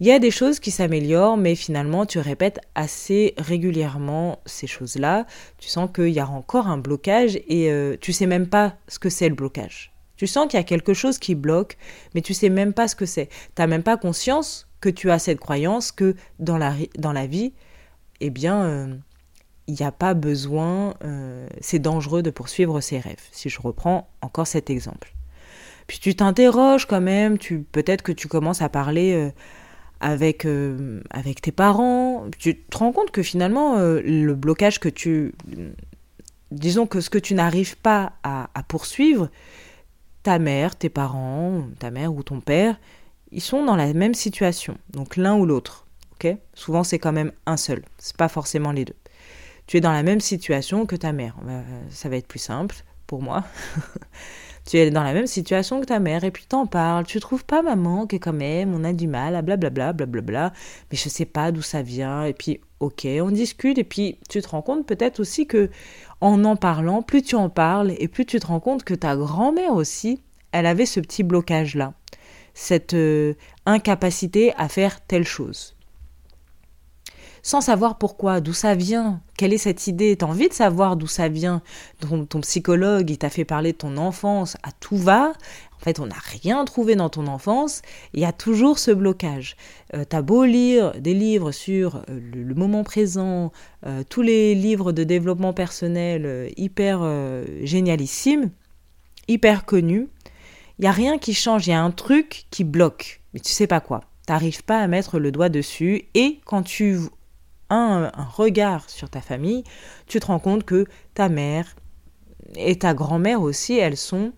Il 0.00 0.06
y 0.06 0.10
a 0.12 0.18
des 0.18 0.32
choses 0.32 0.58
qui 0.58 0.72
s'améliorent, 0.72 1.36
mais 1.36 1.54
finalement, 1.54 2.06
tu 2.06 2.18
répètes 2.18 2.58
assez 2.74 3.34
régulièrement 3.38 4.40
ces 4.46 4.66
choses-là. 4.66 5.26
Tu 5.58 5.68
sens 5.68 5.88
qu'il 5.94 6.08
y 6.08 6.18
a 6.18 6.26
encore 6.26 6.66
un 6.66 6.78
blocage 6.78 7.36
et 7.46 7.70
euh, 7.70 7.96
tu 8.00 8.12
sais 8.12 8.26
même 8.26 8.48
pas 8.48 8.74
ce 8.88 8.98
que 8.98 9.10
c'est 9.10 9.28
le 9.28 9.36
blocage. 9.36 9.92
Tu 10.16 10.26
sens 10.26 10.48
qu'il 10.48 10.58
y 10.58 10.60
a 10.60 10.64
quelque 10.64 10.94
chose 10.94 11.18
qui 11.18 11.34
bloque, 11.34 11.76
mais 12.14 12.20
tu 12.20 12.34
sais 12.34 12.48
même 12.48 12.72
pas 12.72 12.88
ce 12.88 12.96
que 12.96 13.06
c'est. 13.06 13.26
Tu 13.26 13.60
n'as 13.62 13.66
même 13.66 13.82
pas 13.82 13.96
conscience 13.96 14.66
que 14.80 14.88
tu 14.88 15.10
as 15.10 15.18
cette 15.18 15.38
croyance 15.38 15.92
que 15.92 16.16
dans 16.40 16.58
la, 16.58 16.74
dans 16.98 17.12
la 17.12 17.26
vie, 17.26 17.52
eh 18.20 18.30
bien, 18.30 18.62
euh, 18.64 18.94
il 19.66 19.74
n'y 19.74 19.86
a 19.86 19.92
pas 19.92 20.14
besoin, 20.14 20.94
euh, 21.04 21.46
c'est 21.60 21.78
dangereux 21.78 22.22
de 22.22 22.30
poursuivre 22.30 22.80
ses 22.80 22.98
rêves. 22.98 23.22
Si 23.30 23.48
je 23.48 23.60
reprends 23.60 24.08
encore 24.20 24.46
cet 24.46 24.70
exemple. 24.70 25.14
Puis 25.86 25.98
tu 25.98 26.14
t'interroges 26.14 26.86
quand 26.86 27.00
même, 27.00 27.38
tu 27.38 27.60
peut-être 27.60 28.02
que 28.02 28.12
tu 28.12 28.28
commences 28.28 28.62
à 28.62 28.68
parler 28.68 29.32
avec, 30.02 30.44
euh, 30.44 31.00
avec 31.10 31.40
tes 31.40 31.52
parents, 31.52 32.26
tu 32.36 32.58
te 32.58 32.76
rends 32.76 32.92
compte 32.92 33.12
que 33.12 33.22
finalement, 33.22 33.78
euh, 33.78 34.02
le 34.04 34.34
blocage 34.34 34.80
que 34.80 34.88
tu... 34.88 35.32
Disons 36.50 36.86
que 36.86 37.00
ce 37.00 37.08
que 37.08 37.18
tu 37.18 37.32
n'arrives 37.32 37.78
pas 37.78 38.12
à, 38.22 38.48
poursuivre, 38.68 39.30
ta 40.22 40.38
mère, 40.38 40.76
tes 40.76 40.90
parents, 40.90 41.62
ta 41.78 41.90
mère 41.90 42.12
ou 42.12 42.22
ton 42.22 42.40
père, 42.40 42.78
ils 43.30 43.40
sont 43.40 43.64
dans 43.64 43.76
la 43.76 43.90
même 43.94 44.12
situation. 44.12 44.76
Donc 44.90 45.16
l'un 45.16 45.34
ou 45.36 45.46
l'autre. 45.46 45.86
ok? 46.14 46.36
Souvent, 46.52 46.84
c'est 46.84 46.98
quand 46.98 47.12
même 47.12 47.32
un 47.46 47.56
seul. 47.56 47.82
C'est 47.96 48.16
pas 48.16 48.28
forcément 48.28 48.72
les 48.72 48.84
deux. 48.84 48.96
Tu 49.72 49.78
es 49.78 49.80
dans 49.80 49.92
la 49.92 50.02
même 50.02 50.20
situation 50.20 50.84
que 50.84 50.96
ta 50.96 51.12
mère. 51.12 51.34
Euh, 51.48 51.62
ça 51.88 52.10
va 52.10 52.16
être 52.16 52.28
plus 52.28 52.38
simple 52.38 52.76
pour 53.06 53.22
moi. 53.22 53.42
tu 54.68 54.76
es 54.76 54.90
dans 54.90 55.02
la 55.02 55.14
même 55.14 55.26
situation 55.26 55.80
que 55.80 55.86
ta 55.86 55.98
mère 55.98 56.24
et 56.24 56.30
puis 56.30 56.44
t'en 56.46 56.66
parles. 56.66 57.06
Tu 57.06 57.18
trouves 57.20 57.46
pas 57.46 57.62
maman 57.62 58.06
que 58.06 58.16
quand 58.16 58.34
même 58.34 58.74
on 58.74 58.84
a 58.84 58.92
du 58.92 59.06
mal 59.06 59.34
à 59.34 59.40
blablabla, 59.40 59.94
blablabla, 59.94 60.52
mais 60.90 60.98
je 60.98 61.08
sais 61.08 61.24
pas 61.24 61.52
d'où 61.52 61.62
ça 61.62 61.80
vient. 61.80 62.24
Et 62.24 62.34
puis 62.34 62.60
ok, 62.80 63.06
on 63.22 63.30
discute 63.30 63.78
et 63.78 63.84
puis 63.84 64.18
tu 64.28 64.42
te 64.42 64.48
rends 64.50 64.60
compte 64.60 64.84
peut-être 64.84 65.20
aussi 65.20 65.46
que 65.46 65.70
en 66.20 66.44
en 66.44 66.56
parlant, 66.56 67.00
plus 67.00 67.22
tu 67.22 67.34
en 67.34 67.48
parles 67.48 67.94
et 67.98 68.08
plus 68.08 68.26
tu 68.26 68.38
te 68.40 68.48
rends 68.48 68.60
compte 68.60 68.84
que 68.84 68.92
ta 68.92 69.16
grand-mère 69.16 69.72
aussi, 69.72 70.20
elle 70.52 70.66
avait 70.66 70.84
ce 70.84 71.00
petit 71.00 71.22
blocage 71.22 71.76
là, 71.76 71.94
cette 72.52 72.92
euh, 72.92 73.32
incapacité 73.64 74.52
à 74.58 74.68
faire 74.68 75.00
telle 75.00 75.24
chose 75.24 75.76
sans 77.42 77.60
savoir 77.60 77.98
pourquoi, 77.98 78.40
d'où 78.40 78.52
ça 78.52 78.74
vient, 78.74 79.20
quelle 79.36 79.52
est 79.52 79.58
cette 79.58 79.88
idée, 79.88 80.16
t'as 80.16 80.26
envie 80.26 80.48
de 80.48 80.54
savoir 80.54 80.96
d'où 80.96 81.08
ça 81.08 81.28
vient, 81.28 81.60
ton, 82.00 82.24
ton 82.24 82.40
psychologue, 82.40 83.10
il 83.10 83.18
t'a 83.18 83.30
fait 83.30 83.44
parler 83.44 83.72
de 83.72 83.78
ton 83.78 83.96
enfance 83.96 84.56
à 84.62 84.70
tout 84.70 84.96
va, 84.96 85.32
en 85.76 85.80
fait 85.80 85.98
on 85.98 86.06
n'a 86.06 86.16
rien 86.40 86.64
trouvé 86.64 86.94
dans 86.94 87.08
ton 87.08 87.26
enfance, 87.26 87.82
il 88.14 88.20
y 88.20 88.24
a 88.24 88.32
toujours 88.32 88.78
ce 88.78 88.92
blocage. 88.92 89.56
Euh, 89.94 90.04
t'as 90.08 90.22
beau 90.22 90.44
lire 90.44 90.92
des 91.00 91.14
livres 91.14 91.50
sur 91.50 91.96
euh, 91.96 92.20
le, 92.32 92.54
moment 92.54 92.84
présent, 92.84 93.50
euh, 93.86 94.04
tous 94.08 94.22
les 94.22 94.54
livres 94.54 94.92
de 94.92 95.02
développement 95.02 95.52
personnel 95.52 96.52
hyper 96.56 97.02
génialissimes, 97.62 98.50
hyper 99.26 99.64
connus, 99.64 100.08
il 100.78 100.82
n'y 100.82 100.88
a 100.88 100.92
rien 100.92 101.18
qui 101.18 101.34
change, 101.34 101.66
il 101.66 101.70
y 101.70 101.74
a 101.74 101.82
un 101.82 101.90
truc 101.90 102.46
qui 102.50 102.64
bloque, 102.64 103.20
mais 103.34 103.40
tu 103.40 103.52
sais 103.52 103.66
pas 103.66 103.80
quoi. 103.80 104.02
T'arrives 104.26 104.62
pas 104.62 104.78
à 104.78 104.86
mettre 104.86 105.18
le 105.18 105.32
doigt 105.32 105.48
dessus. 105.48 106.04
Et 106.14 106.40
quand 106.44 106.62
tu 106.62 106.98
un, 107.72 108.10
regard 108.36 108.88
sur 108.88 109.08
ta 109.08 109.20
famille, 109.20 109.64
tu 110.06 110.20
te 110.20 110.26
rends 110.26 110.38
compte 110.38 110.64
que 110.64 110.86
ta 111.14 111.28
mère 111.28 111.74
et 112.56 112.78
ta 112.78 112.94
grand-mère 112.94 113.40
aussi, 113.40 113.78
elles 113.78 113.96
sont 113.96 114.32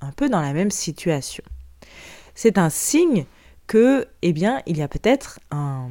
un 0.00 0.12
peu 0.12 0.28
dans 0.28 0.40
la 0.40 0.52
même 0.52 0.70
situation. 0.70 1.44
C'est 2.34 2.58
un 2.58 2.70
signe 2.70 3.26
que, 3.66 4.06
eh 4.22 4.32
bien, 4.32 4.62
il 4.66 4.76
y 4.76 4.82
a 4.82 4.88
peut-être 4.88 5.40
un 5.50 5.88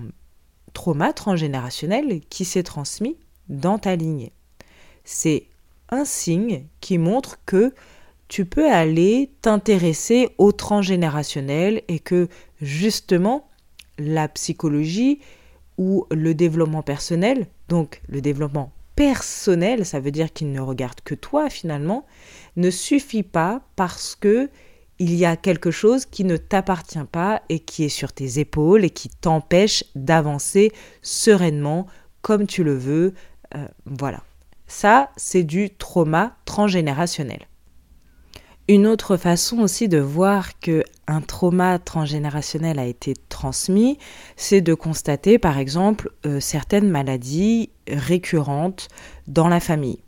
trauma 0.74 1.12
transgénérationnel 1.12 2.22
qui 2.30 2.46
s'est 2.46 2.64
transmis 2.64 3.18
dans 3.50 3.78
ta 3.78 3.96
lignée. 3.96 4.32
C'est 5.04 5.48
un 5.90 6.06
signe 6.06 6.66
qui 6.80 6.98
montre 6.98 7.40
que 7.46 7.74
tu 8.28 8.46
peux 8.46 8.72
aller 8.72 9.32
t'intéresser 9.42 10.30
au 10.38 10.52
transgénérationnel 10.52 11.84
et 11.88 12.00
que 12.00 12.28
justement 12.62 13.48
la 13.98 14.28
psychologie 14.28 15.20
ou 15.78 16.06
le 16.12 16.34
développement 16.34 16.82
personnel, 16.82 17.48
donc 17.68 18.02
le 18.08 18.22
développement 18.22 18.72
personnel, 18.96 19.86
ça 19.86 20.00
veut 20.00 20.12
dire 20.12 20.32
qu'il 20.32 20.52
ne 20.52 20.60
regarde 20.60 21.02
que 21.04 21.16
toi 21.16 21.50
finalement, 21.50 22.06
ne 22.56 22.70
suffit 22.70 23.24
pas 23.24 23.62
parce 23.76 24.16
que 24.16 24.50
il 24.98 25.14
y 25.14 25.26
a 25.26 25.36
quelque 25.36 25.72
chose 25.72 26.06
qui 26.06 26.24
ne 26.24 26.38
t'appartient 26.38 27.04
pas 27.12 27.42
et 27.50 27.60
qui 27.60 27.84
est 27.84 27.90
sur 27.90 28.14
tes 28.14 28.40
épaules 28.40 28.86
et 28.86 28.90
qui 28.90 29.10
t'empêche 29.10 29.84
d'avancer 29.94 30.72
sereinement 31.02 31.88
comme 32.22 32.48
tu 32.48 32.64
le 32.64 32.78
veux. 32.78 33.14
Euh, 33.56 33.68
voilà. 33.86 34.24
Ça, 34.68 35.12
c'est 35.18 35.44
du 35.44 35.70
trauma 35.70 36.38
transgénérationnel. 36.46 37.46
Une 38.68 38.88
autre 38.88 39.16
façon 39.16 39.60
aussi 39.60 39.88
de 39.88 40.00
voir 40.00 40.60
que 40.60 40.84
un 41.06 41.22
trauma 41.22 41.78
transgénérationnel 41.78 42.80
a 42.80 42.86
été 42.86 43.14
transmis, 43.30 44.00
c'est 44.38 44.62
de 44.62 44.74
constater 44.74 45.38
par 45.38 45.60
exemple 45.60 46.10
euh, 46.26 46.40
certaines 46.40 46.90
maladies 46.90 47.70
récurrentes 47.88 48.88
dans 49.28 49.48
la 49.50 49.60
famille. 49.60 50.00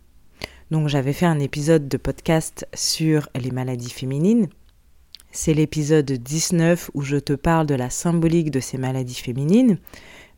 Donc 0.71 0.87
j'avais 0.87 1.13
fait 1.13 1.27
un 1.27 1.39
épisode 1.39 1.87
de 1.87 1.97
podcast 1.97 2.67
sur 2.73 3.29
les 3.39 3.51
maladies 3.51 3.91
féminines. 3.91 4.47
C'est 5.31 5.53
l'épisode 5.53 6.11
19 6.11 6.89
où 6.95 7.03
je 7.03 7.17
te 7.17 7.33
parle 7.33 7.67
de 7.67 7.75
la 7.75 7.91
symbolique 7.91 8.49
de 8.49 8.59
ces 8.59 8.79
maladies 8.79 9.21
féminines. 9.21 9.77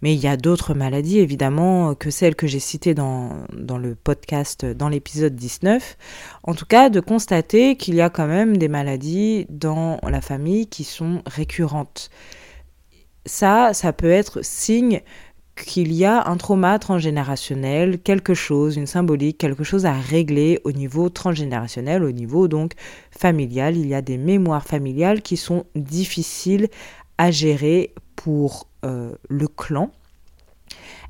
Mais 0.01 0.13
il 0.13 0.19
y 0.19 0.27
a 0.27 0.37
d'autres 0.37 0.73
maladies, 0.73 1.19
évidemment, 1.19 1.93
que 1.93 2.09
celles 2.09 2.35
que 2.35 2.47
j'ai 2.47 2.59
citées 2.59 2.93
dans, 2.93 3.43
dans 3.53 3.77
le 3.77 3.95
podcast, 3.95 4.65
dans 4.65 4.89
l'épisode 4.89 5.35
19. 5.35 5.97
En 6.43 6.53
tout 6.53 6.65
cas, 6.65 6.89
de 6.89 6.99
constater 6.99 7.75
qu'il 7.75 7.95
y 7.95 8.01
a 8.01 8.09
quand 8.09 8.27
même 8.27 8.57
des 8.57 8.69
maladies 8.69 9.45
dans 9.49 9.99
la 10.03 10.21
famille 10.21 10.67
qui 10.67 10.83
sont 10.83 11.21
récurrentes. 11.25 12.09
Ça, 13.25 13.73
ça 13.73 13.91
peut 13.91 14.09
être 14.09 14.43
signe 14.43 15.01
qu'il 15.65 15.93
y 15.93 16.05
a 16.05 16.27
un 16.27 16.37
trauma 16.37 16.79
transgénérationnel, 16.79 17.99
quelque 17.99 18.33
chose, 18.33 18.77
une 18.77 18.87
symbolique, 18.87 19.37
quelque 19.37 19.63
chose 19.63 19.85
à 19.85 19.93
régler 19.93 20.59
au 20.63 20.71
niveau 20.71 21.09
transgénérationnel, 21.09 22.03
au 22.03 22.11
niveau 22.11 22.47
donc 22.47 22.73
familial. 23.11 23.77
Il 23.77 23.87
y 23.87 23.93
a 23.93 24.01
des 24.01 24.17
mémoires 24.17 24.65
familiales 24.65 25.21
qui 25.21 25.37
sont 25.37 25.65
difficiles 25.75 26.69
à 27.17 27.31
gérer 27.31 27.93
pour 28.15 28.68
le 28.83 29.47
clan. 29.47 29.91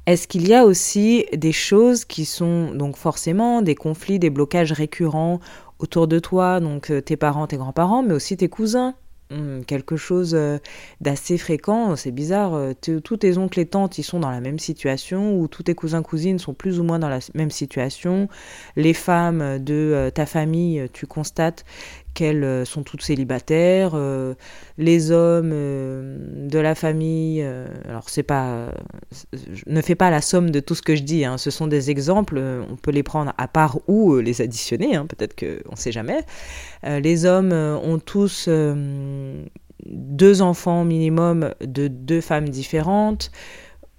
Est-ce 0.06 0.28
qu'il 0.28 0.48
y 0.48 0.54
a 0.54 0.66
aussi 0.66 1.26
des 1.34 1.52
choses 1.52 2.04
qui 2.06 2.26
sont 2.26 2.74
donc 2.74 2.98
forcément 2.98 3.62
des 3.62 3.76
conflits, 3.76 4.18
des 4.18 4.30
blocages 4.30 4.72
récurrents 4.72 5.40
autour 5.78 6.08
de 6.08 6.20
toi, 6.20 6.60
donc 6.60 6.90
euh, 6.90 7.02
tes 7.02 7.16
parents, 7.16 7.48
tes 7.48 7.58
grands-parents, 7.58 8.02
mais 8.02 8.14
aussi 8.14 8.36
tes 8.36 8.50
cousins? 8.50 8.96
Hmm, 9.32 9.62
quelque 9.62 9.96
chose 9.96 10.34
euh, 10.34 10.58
d'assez 11.00 11.38
fréquent, 11.38 11.96
c'est 11.96 12.10
bizarre, 12.10 12.60
tous 12.82 13.18
tes 13.18 13.38
oncles 13.38 13.60
et 13.60 13.68
tantes, 13.68 14.00
ils 14.00 14.04
sont 14.04 14.20
dans 14.20 14.32
la 14.32 14.42
même 14.42 14.58
situation, 14.58 15.40
ou 15.40 15.48
tous 15.48 15.62
tes 15.62 15.76
cousins, 15.76 16.02
cousines 16.02 16.40
sont 16.40 16.56
plus 16.56 16.80
ou 16.80 16.84
moins 16.84 16.98
dans 16.98 17.10
la 17.10 17.20
même 17.36 17.52
situation. 17.52 18.28
Les 18.76 18.96
femmes 18.96 19.60
de 19.60 20.12
ta 20.16 20.26
famille, 20.26 20.90
tu 20.92 21.06
constates 21.06 21.66
qu'elles 22.20 22.44
euh, 22.44 22.66
sont 22.66 22.84
toutes 22.84 23.02
célibataires, 23.02 23.92
euh, 23.94 24.34
les 24.78 25.10
hommes 25.10 25.52
euh, 25.54 26.18
de 26.50 26.60
la 26.60 26.76
famille, 26.76 27.42
alors 27.88 28.10
c'est 28.10 28.24
pas, 28.24 28.74
ne 29.68 29.82
fais 29.82 29.96
pas 29.96 30.10
la 30.10 30.22
somme 30.22 30.50
de 30.50 30.60
tout 30.60 30.76
ce 30.76 30.82
que 30.82 30.96
je 30.98 31.04
dis, 31.04 31.24
hein, 31.24 31.38
ce 31.38 31.50
sont 31.50 31.68
des 31.68 31.90
exemples, 31.90 32.38
on 32.70 32.76
peut 32.76 32.92
les 32.92 33.04
prendre 33.04 33.34
à 33.38 33.48
part 33.48 33.80
ou 33.88 34.18
les 34.18 34.42
additionner, 34.42 34.98
hein, 34.98 35.06
peut-être 35.06 35.34
qu'on 35.34 35.72
ne 35.72 35.78
sait 35.78 35.94
jamais. 35.94 36.26
les 36.84 37.26
hommes 37.26 37.54
ont 37.54 38.00
tous 38.00 38.50
deux 39.86 40.42
enfants 40.42 40.84
minimum 40.84 41.54
de 41.62 41.88
deux 41.88 42.22
femmes 42.22 42.50
différentes. 42.50 43.32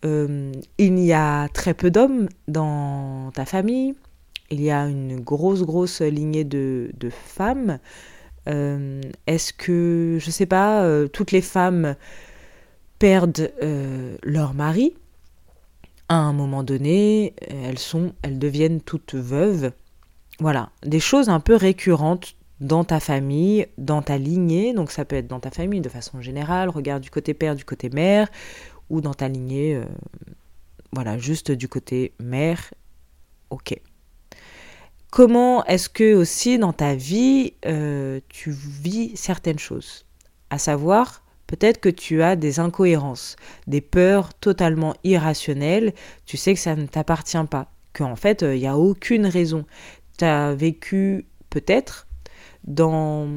il 0.05 0.99
y 0.99 1.13
a 1.15 1.49
très 1.49 1.73
peu 1.73 1.91
d'hommes 1.91 2.29
dans 2.49 3.31
ta 3.33 3.47
famille 3.47 3.95
il 4.51 4.61
y 4.61 4.71
a 4.71 4.87
une 4.87 5.21
grosse, 5.21 5.63
grosse 5.63 6.01
lignée 6.01 6.45
de, 6.45 6.91
femmes. 7.11 7.79
Euh, 8.49 9.01
est-ce 9.27 9.53
que, 9.53 10.19
je 10.21 10.27
ne 10.27 10.33
sais 10.33 10.47
pas, 10.47 10.83
euh, 10.83 11.07
toutes 11.09 11.33
les 11.33 11.41
femmes 11.41 11.95
perdent 12.99 13.53
euh, 13.63 14.17
leur 14.23 14.55
mari? 14.55 14.95
À 16.09 16.17
un 16.17 16.33
moment 16.33 16.65
donné, 16.65 17.35
elles 17.49 17.79
sont, 17.79 18.13
elles 18.23 18.39
deviennent 18.39 18.81
toutes 18.81 19.15
veuves. 19.15 19.71
Voilà, 20.41 20.71
des 20.83 20.99
choses 20.99 21.29
un 21.29 21.39
peu 21.39 21.55
récurrentes 21.55 22.35
dans 22.61 22.83
ta 22.83 22.99
famille, 22.99 23.67
dans 23.79 24.03
ta 24.03 24.19
lignée. 24.19 24.75
Donc 24.75 24.91
ça 24.91 25.05
peut 25.05 25.17
être 25.17 25.29
dans 25.29 25.39
ta 25.39 25.51
famille 25.51 25.81
de 25.81 25.89
façon 25.89 26.21
générale. 26.21 26.69
Regarde 26.69 27.03
du 27.03 27.11
côté 27.11 27.35
père, 27.35 27.55
du 27.55 27.65
côté 27.65 27.91
mère, 27.91 28.29
ou 28.89 29.01
dans 29.01 29.15
ta 29.15 29.29
lignée, 29.29 29.81
voilà, 30.93 31.17
juste 31.17 31.53
du 31.53 31.69
côté 31.69 32.13
mère, 32.19 32.75
ok. 33.51 33.81
Comment 35.11 35.65
est-ce 35.65 35.89
que 35.89 36.15
aussi 36.15 36.57
dans 36.59 36.73
ta 36.73 36.95
vie, 36.95 37.55
euh, 37.67 38.21
tu 38.29 38.53
vis 38.53 39.17
certaines 39.17 39.59
choses? 39.59 40.07
À 40.51 40.59
savoir, 40.59 41.25
peut-être 41.49 41.81
que 41.81 41.89
tu 41.89 42.23
as 42.23 42.37
des 42.37 42.61
incohérences, 42.61 43.35
des 43.67 43.81
peurs 43.81 44.33
totalement 44.35 44.95
irrationnelles, 45.03 45.95
tu 46.27 46.37
sais 46.37 46.55
que 46.55 46.61
ça 46.61 46.77
ne 46.77 46.87
t'appartient 46.87 47.45
pas, 47.51 47.73
qu'en 47.93 48.15
fait, 48.15 48.43
il 48.43 48.61
n'y 48.61 48.69
a 48.69 48.79
aucune 48.79 49.27
raison. 49.27 49.65
Tu 50.17 50.25
as 50.25 50.55
vécu 50.55 51.27
peut-être 51.51 52.07
dans 52.63 53.29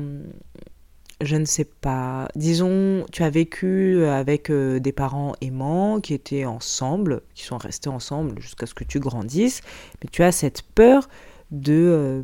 je 1.22 1.38
ne 1.38 1.46
sais 1.46 1.64
pas, 1.64 2.28
disons, 2.36 3.06
tu 3.12 3.24
as 3.24 3.30
vécu 3.30 4.04
avec 4.06 4.50
euh, 4.50 4.80
des 4.80 4.92
parents 4.92 5.34
aimants 5.40 6.02
qui 6.02 6.14
étaient 6.14 6.44
ensemble, 6.44 7.22
qui 7.34 7.44
sont 7.44 7.58
restés 7.58 7.90
ensemble 7.90 8.42
jusqu'à 8.42 8.66
ce 8.66 8.74
que 8.74 8.84
tu 8.84 9.00
grandisses, 9.00 9.62
mais 10.02 10.10
tu 10.12 10.22
as 10.22 10.34
cette 10.34 10.64
peur 10.76 11.08
de, 11.54 11.74
euh, 11.74 12.24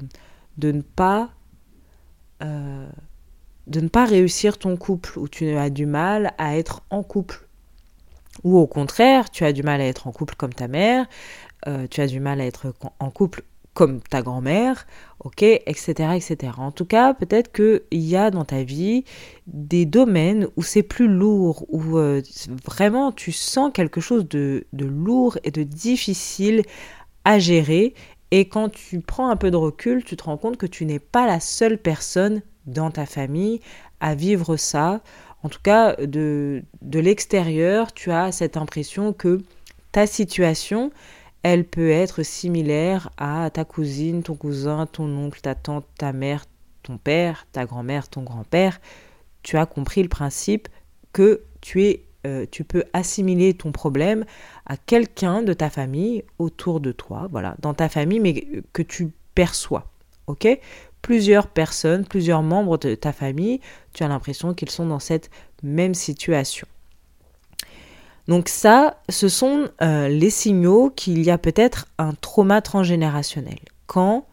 de 0.57 0.71
ne 0.73 0.81
pas 0.81 1.29
euh, 2.43 2.89
de 3.67 3.79
ne 3.81 3.87
pas 3.87 4.05
réussir 4.05 4.57
ton 4.57 4.75
couple, 4.77 5.17
ou 5.19 5.27
tu 5.27 5.49
as 5.55 5.69
du 5.69 5.85
mal 5.85 6.33
à 6.37 6.57
être 6.57 6.81
en 6.89 7.03
couple. 7.03 7.47
Ou 8.43 8.57
au 8.57 8.65
contraire, 8.67 9.29
tu 9.29 9.45
as 9.45 9.53
du 9.53 9.63
mal 9.63 9.79
à 9.79 9.85
être 9.85 10.07
en 10.07 10.11
couple 10.11 10.35
comme 10.35 10.53
ta 10.53 10.67
mère, 10.67 11.05
tu 11.91 12.01
as 12.01 12.07
du 12.07 12.19
mal 12.19 12.41
à 12.41 12.45
être 12.45 12.73
en 12.99 13.11
couple 13.11 13.43
comme 13.79 14.01
ta 14.01 14.21
grand-mère, 14.21 14.85
ok, 15.21 15.41
etc., 15.41 15.93
etc. 16.15 16.51
En 16.57 16.71
tout 16.71 16.83
cas, 16.83 17.13
peut-être 17.13 17.51
qu'il 17.53 17.81
y 17.91 18.17
a 18.17 18.29
dans 18.29 18.43
ta 18.43 18.63
vie 18.63 19.05
des 19.47 19.85
domaines 19.85 20.47
où 20.57 20.63
c'est 20.63 20.83
plus 20.83 21.07
lourd, 21.07 21.65
où 21.69 21.97
euh, 21.97 22.21
vraiment 22.65 23.13
tu 23.13 23.31
sens 23.31 23.71
quelque 23.73 24.01
chose 24.01 24.27
de, 24.27 24.65
de 24.73 24.85
lourd 24.85 25.37
et 25.45 25.51
de 25.51 25.63
difficile 25.63 26.63
à 27.23 27.39
gérer. 27.39 27.93
Et 28.31 28.47
quand 28.47 28.69
tu 28.69 29.01
prends 29.01 29.29
un 29.29 29.35
peu 29.35 29.51
de 29.51 29.55
recul, 29.55 30.03
tu 30.03 30.15
te 30.15 30.23
rends 30.23 30.37
compte 30.37 30.57
que 30.57 30.67
tu 30.67 30.85
n'es 30.85 30.99
pas 30.99 31.25
la 31.25 31.39
seule 31.39 31.77
personne 31.77 32.41
dans 32.65 32.91
ta 32.91 33.05
famille 33.05 33.59
à 33.99 34.15
vivre 34.15 34.55
ça. 34.55 35.01
En 35.41 35.49
tout 35.49 35.59
cas, 35.63 35.95
de, 35.95 36.63
de 36.81 36.99
l'extérieur, 36.99 37.93
tu 37.93 38.11
as 38.11 38.31
cette 38.31 38.57
impression 38.57 39.13
que 39.13 39.41
ta 39.91 40.05
situation, 40.05 40.91
elle 41.41 41.65
peut 41.65 41.89
être 41.89 42.23
similaire 42.23 43.09
à 43.17 43.49
ta 43.49 43.65
cousine, 43.65 44.21
ton 44.21 44.35
cousin, 44.35 44.85
ton 44.85 45.09
oncle, 45.17 45.41
ta 45.41 45.55
tante, 45.55 45.85
ta 45.97 46.13
mère, 46.13 46.45
ton 46.83 46.97
père, 46.97 47.47
ta 47.51 47.65
grand-mère, 47.65 48.09
ton 48.09 48.21
grand-père. 48.21 48.79
Tu 49.41 49.57
as 49.57 49.65
compris 49.65 50.03
le 50.03 50.09
principe 50.09 50.67
que 51.13 51.41
tu 51.61 51.83
es 51.83 52.05
euh, 52.25 52.45
tu 52.49 52.63
peux 52.63 52.83
assimiler 52.93 53.53
ton 53.53 53.71
problème 53.71 54.25
à 54.65 54.77
quelqu'un 54.77 55.41
de 55.41 55.53
ta 55.53 55.69
famille 55.69 56.23
autour 56.37 56.79
de 56.79 56.91
toi, 56.91 57.27
voilà, 57.31 57.55
dans 57.59 57.73
ta 57.73 57.89
famille, 57.89 58.19
mais 58.19 58.45
que 58.73 58.81
tu 58.81 59.11
perçois. 59.35 59.85
Ok? 60.27 60.47
Plusieurs 61.01 61.47
personnes, 61.47 62.05
plusieurs 62.05 62.43
membres 62.43 62.77
de 62.77 62.95
ta 62.95 63.13
famille, 63.13 63.61
tu 63.93 64.03
as 64.03 64.07
l'impression 64.07 64.53
qu'ils 64.53 64.69
sont 64.69 64.85
dans 64.85 64.99
cette 64.99 65.29
même 65.63 65.93
situation. 65.93 66.67
Donc 68.27 68.49
ça, 68.49 69.01
ce 69.09 69.27
sont 69.27 69.69
euh, 69.81 70.07
les 70.07 70.29
signaux 70.29 70.91
qu'il 70.95 71.23
y 71.23 71.31
a 71.31 71.37
peut-être 71.37 71.87
un 71.97 72.13
trauma 72.13 72.61
transgénérationnel. 72.61 73.59
Quand 73.87 74.27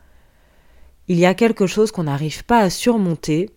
il 1.09 1.19
y 1.19 1.25
a 1.25 1.35
quelque 1.35 1.67
chose 1.67 1.93
qu'on 1.93 2.05
n'arrive 2.05 2.45
pas 2.45 2.59
à 2.59 2.71
surmonter 2.71 3.51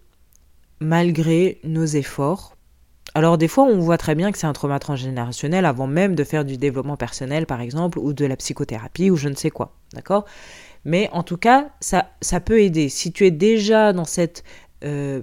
malgré 0.79 1.59
nos 1.63 1.85
efforts. 1.85 2.55
Alors 3.15 3.37
des 3.37 3.47
fois, 3.47 3.63
on 3.65 3.79
voit 3.79 3.97
très 3.97 4.15
bien 4.15 4.31
que 4.31 4.37
c'est 4.37 4.47
un 4.47 4.53
trauma 4.53 4.79
transgénérationnel 4.79 5.65
avant 5.65 5.87
même 5.87 6.15
de 6.15 6.23
faire 6.23 6.45
du 6.45 6.57
développement 6.57 6.97
personnel, 6.97 7.45
par 7.45 7.61
exemple, 7.61 7.99
ou 7.99 8.13
de 8.13 8.25
la 8.25 8.35
psychothérapie, 8.35 9.09
ou 9.09 9.15
je 9.15 9.29
ne 9.29 9.35
sais 9.35 9.49
quoi. 9.49 9.73
D'accord? 9.93 10.25
Mais 10.85 11.09
en 11.11 11.23
tout 11.23 11.37
cas, 11.37 11.69
ça, 11.79 12.09
ça 12.21 12.39
peut 12.39 12.61
aider. 12.61 12.89
Si 12.89 13.11
tu 13.11 13.25
es 13.25 13.31
déjà 13.31 13.93
dans 13.93 14.05
cette... 14.05 14.43
Euh, 14.83 15.21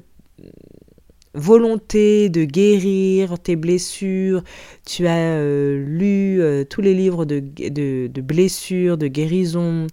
volonté 1.37 2.31
de 2.31 2.44
guérir 2.44 3.38
tes 3.38 3.57
blessures, 3.57 4.42
tu 4.87 5.07
as 5.07 5.16
euh, 5.16 5.85
lu 5.87 6.40
euh, 6.40 6.64
tous 6.64 6.81
les 6.81 6.94
livres 6.94 7.25
de, 7.25 7.40
de, 7.40 8.20
blessures, 8.22 8.96
de 8.96 9.07
guérison, 9.07 9.87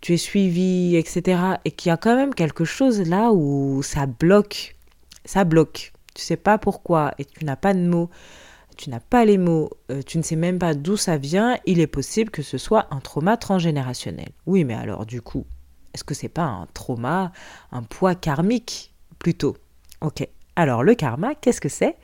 tu 0.00 0.14
es 0.14 0.16
suivi, 0.16 0.96
etc. 0.96 1.40
Et 1.64 1.70
qu'il 1.70 1.90
y 1.90 1.92
a 1.92 1.96
quand 1.96 2.16
même 2.16 2.34
quelque 2.34 2.64
chose 2.64 3.08
là 3.08 3.30
où 3.32 3.82
ça 3.82 4.06
bloque, 4.06 4.74
ça 5.24 5.44
bloque. 5.44 5.92
Tu 6.14 6.22
sais 6.22 6.36
pas 6.36 6.58
pourquoi 6.58 7.14
et 7.18 7.24
tu 7.24 7.44
n'as 7.44 7.56
pas 7.56 7.74
de 7.74 7.80
mots, 7.80 8.10
tu 8.76 8.90
n'as 8.90 9.00
pas 9.00 9.24
les 9.24 9.38
mots, 9.38 9.70
euh, 9.90 10.02
tu 10.02 10.18
ne 10.18 10.22
sais 10.22 10.36
même 10.36 10.58
pas 10.58 10.74
d'où 10.74 10.96
ça 10.96 11.16
vient, 11.16 11.58
il 11.66 11.80
est 11.80 11.86
possible 11.86 12.30
que 12.30 12.42
ce 12.42 12.58
soit 12.58 12.86
un 12.90 13.00
trauma 13.00 13.36
transgénérationnel. 13.36 14.30
Oui, 14.46 14.64
mais 14.64 14.74
alors 14.74 15.06
du 15.06 15.22
coup, 15.22 15.44
est-ce 15.94 16.04
que 16.04 16.14
c'est 16.14 16.28
pas 16.28 16.44
un 16.44 16.66
trauma, 16.72 17.32
un 17.72 17.82
poids 17.82 18.14
karmique 18.14 18.94
plutôt? 19.18 19.56
Ok. 20.00 20.26
Alors 20.56 20.82
le 20.82 20.94
karma, 20.94 21.34
qu'est-ce 21.34 21.60
que 21.60 21.68
c'est? 21.68 21.96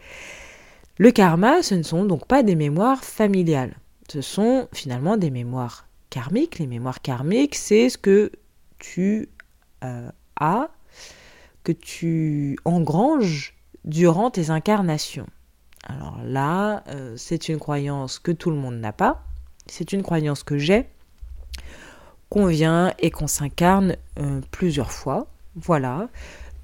Le 0.99 1.11
karma, 1.11 1.62
ce 1.62 1.75
ne 1.75 1.83
sont 1.83 2.05
donc 2.05 2.27
pas 2.27 2.42
des 2.42 2.55
mémoires 2.55 3.05
familiales. 3.05 3.77
Ce 4.11 4.21
sont 4.21 4.69
finalement 4.73 5.16
des 5.16 5.31
mémoires 5.31 5.87
karmiques. 6.11 6.59
Les 6.59 6.66
mémoires 6.66 7.03
karmiques, 7.03 7.55
c'est 7.55 7.88
ce 7.88 7.99
que 7.99 8.33
tu 8.79 9.29
euh, 9.85 10.11
as, 10.40 10.71
que 11.64 11.73
tu 11.73 12.57
engranges 12.64 13.56
durant 13.87 14.31
tes 14.31 14.51
incarnations. 14.51 15.27
Alors 15.85 16.18
là, 16.25 16.83
euh, 16.88 17.14
c'est 17.16 17.49
une 17.49 17.59
croyance 17.59 18.18
que 18.18 18.33
tout 18.33 18.51
le 18.51 18.57
monde 18.57 18.77
n'a 18.77 18.92
pas. 18.92 19.22
C'est 19.66 19.92
une 19.92 20.03
croyance 20.03 20.42
que 20.42 20.59
j'ai, 20.59 20.87
qu'on 22.29 22.46
vient 22.46 22.92
et 22.99 23.11
qu'on 23.11 23.29
s'incarne 23.29 23.96
euh, 24.18 24.40
plusieurs 24.51 24.92
fois. 24.92 25.29
Voilà 25.55 26.09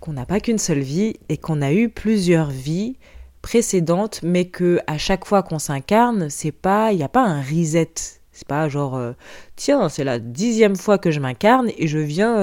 qu'on 0.00 0.14
n'a 0.14 0.26
pas 0.26 0.40
qu'une 0.40 0.58
seule 0.58 0.80
vie 0.80 1.14
et 1.28 1.37
qu'on 1.37 1.62
a 1.62 1.72
eu 1.72 1.88
plusieurs 1.88 2.50
vies 2.50 2.96
précédentes, 3.40 4.18
mais 4.24 4.46
que 4.46 4.80
à 4.88 4.98
chaque 4.98 5.24
fois 5.24 5.44
qu'on 5.44 5.61
s'incarne, 5.61 6.28
c'est 6.28 6.50
pas, 6.50 6.90
il 6.90 6.96
n'y 6.96 7.04
a 7.04 7.08
pas 7.08 7.24
un 7.24 7.40
reset. 7.40 7.92
C'est 8.32 8.48
pas 8.48 8.68
genre, 8.68 8.96
euh, 8.96 9.12
tiens, 9.54 9.88
c'est 9.88 10.02
la 10.02 10.18
dixième 10.18 10.74
fois 10.74 10.98
que 10.98 11.12
je 11.12 11.20
m'incarne 11.20 11.70
et 11.78 11.87
je 11.87 11.98
viens 11.98 12.42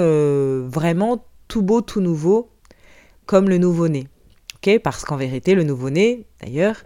vraiment 0.70 1.26
tout 1.50 1.62
beau, 1.62 1.82
tout 1.82 2.00
nouveau, 2.00 2.50
comme 3.26 3.50
le 3.50 3.58
nouveau-né. 3.58 4.08
Parce 4.84 5.06
qu'en 5.06 5.16
vérité, 5.16 5.56
le 5.56 5.64
nouveau-né, 5.64 6.26
d'ailleurs, 6.42 6.84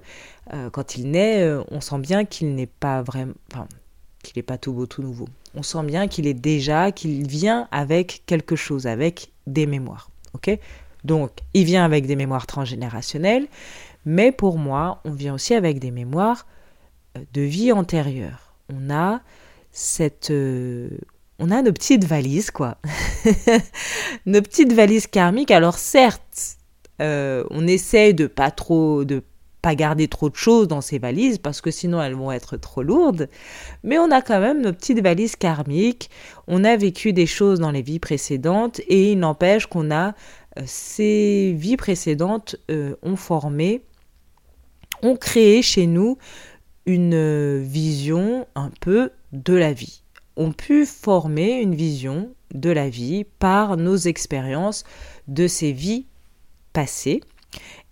euh, 0.54 0.70
quand 0.70 0.96
il 0.96 1.12
naît, 1.12 1.46
on 1.72 1.82
sent 1.82 2.00
bien 2.00 2.26
qu'il 2.26 2.56
n'est 2.56 2.68
pas 2.68 3.02
vraiment, 3.02 3.34
qu'il 4.24 4.34
n'est 4.36 4.44
pas 4.44 4.58
tout 4.58 4.74
beau, 4.74 4.86
tout 4.86 5.02
nouveau. 5.02 5.28
On 5.56 5.64
sent 5.64 5.84
bien 5.84 6.08
qu'il 6.08 6.28
est 6.28 6.34
déjà, 6.34 6.92
qu'il 6.92 7.28
vient 7.28 7.68
avec 7.72 8.24
quelque 8.26 8.56
chose, 8.56 8.88
avec 8.88 9.32
des 9.48 9.66
mémoires. 9.66 10.10
Ok? 10.34 10.58
Donc, 11.04 11.32
il 11.54 11.66
vient 11.66 11.84
avec 11.84 12.06
des 12.06 12.16
mémoires 12.16 12.48
transgénérationnelles, 12.48 13.48
mais 14.06 14.32
pour 14.32 14.58
moi, 14.58 15.02
on 15.06 15.12
vient 15.12 15.34
aussi 15.34 15.54
avec 15.54 15.80
des 15.80 15.92
mémoires 15.92 16.46
euh, 17.18 17.22
de 17.34 17.42
vie 17.42 17.72
antérieure. 17.72 18.54
On 18.70 18.90
a 18.90 19.22
cette. 19.72 20.32
Euh, 20.32 20.90
on 21.40 21.52
a 21.52 21.62
nos 21.62 21.74
petites 21.74 22.06
valises, 22.06 22.52
quoi. 22.52 22.78
nos 24.26 24.42
petites 24.42 24.72
valises 24.72 25.08
karmiques. 25.08 25.52
Alors, 25.52 25.78
certes, 25.78 26.58
euh, 27.02 27.44
on 27.50 27.68
essaie 27.68 28.14
de 28.14 28.28
pas 28.28 28.52
trop. 28.52 29.04
de 29.04 29.24
pas 29.62 29.76
garder 29.76 30.10
trop 30.10 30.30
de 30.30 30.36
choses 30.36 30.68
dans 30.68 30.82
ces 30.82 31.00
valises 31.00 31.38
parce 31.38 31.62
que 31.62 31.72
sinon 31.72 32.02
elles 32.02 32.16
vont 32.16 32.34
être 32.34 32.58
trop 32.58 32.84
lourdes. 32.84 33.30
Mais 33.82 33.98
on 33.98 34.12
a 34.12 34.22
quand 34.22 34.42
même 34.42 34.62
nos 34.62 34.74
petites 34.74 35.00
valises 35.00 35.38
karmiques. 35.38 36.10
On 36.48 36.66
a 36.66 36.76
vécu 36.76 37.14
des 37.14 37.26
choses 37.26 37.62
dans 37.62 37.72
les 37.72 37.82
vies 37.82 38.00
précédentes 38.00 38.82
et 38.90 39.14
il 39.14 39.20
n'empêche 39.20 39.68
qu'on 39.68 39.90
a 39.90 40.16
euh, 40.60 40.64
ces 40.66 41.56
vies 41.58 41.78
précédentes 41.78 42.58
euh, 42.70 42.96
ont 43.04 43.16
formé, 43.16 43.84
ont 45.02 45.16
créé 45.16 45.62
chez 45.62 45.88
nous 45.88 46.18
une 46.86 47.64
vision 47.64 48.46
un 48.56 48.70
peu 48.82 49.12
de 49.32 49.54
la 49.54 49.72
vie. 49.72 50.04
Ont 50.36 50.52
pu 50.52 50.86
former 50.86 51.62
une 51.62 51.74
vision 51.74 52.34
de 52.54 52.70
la 52.70 52.90
vie 52.90 53.24
par 53.40 53.78
nos 53.78 53.96
expériences 53.96 54.84
de 55.30 55.48
ces 55.48 55.72
vies 55.72 56.06
passées 56.74 57.22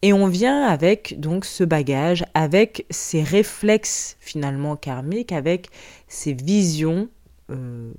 et 0.02 0.14
on 0.14 0.28
vient 0.28 0.64
avec 0.64 1.20
donc 1.20 1.46
ce 1.46 1.64
bagage, 1.64 2.26
avec 2.34 2.86
ces 2.90 3.22
réflexes 3.22 4.18
finalement 4.20 4.76
karmiques, 4.76 5.32
avec 5.32 5.70
ces 6.08 6.34
visions 6.34 7.08
euh, 7.52 7.94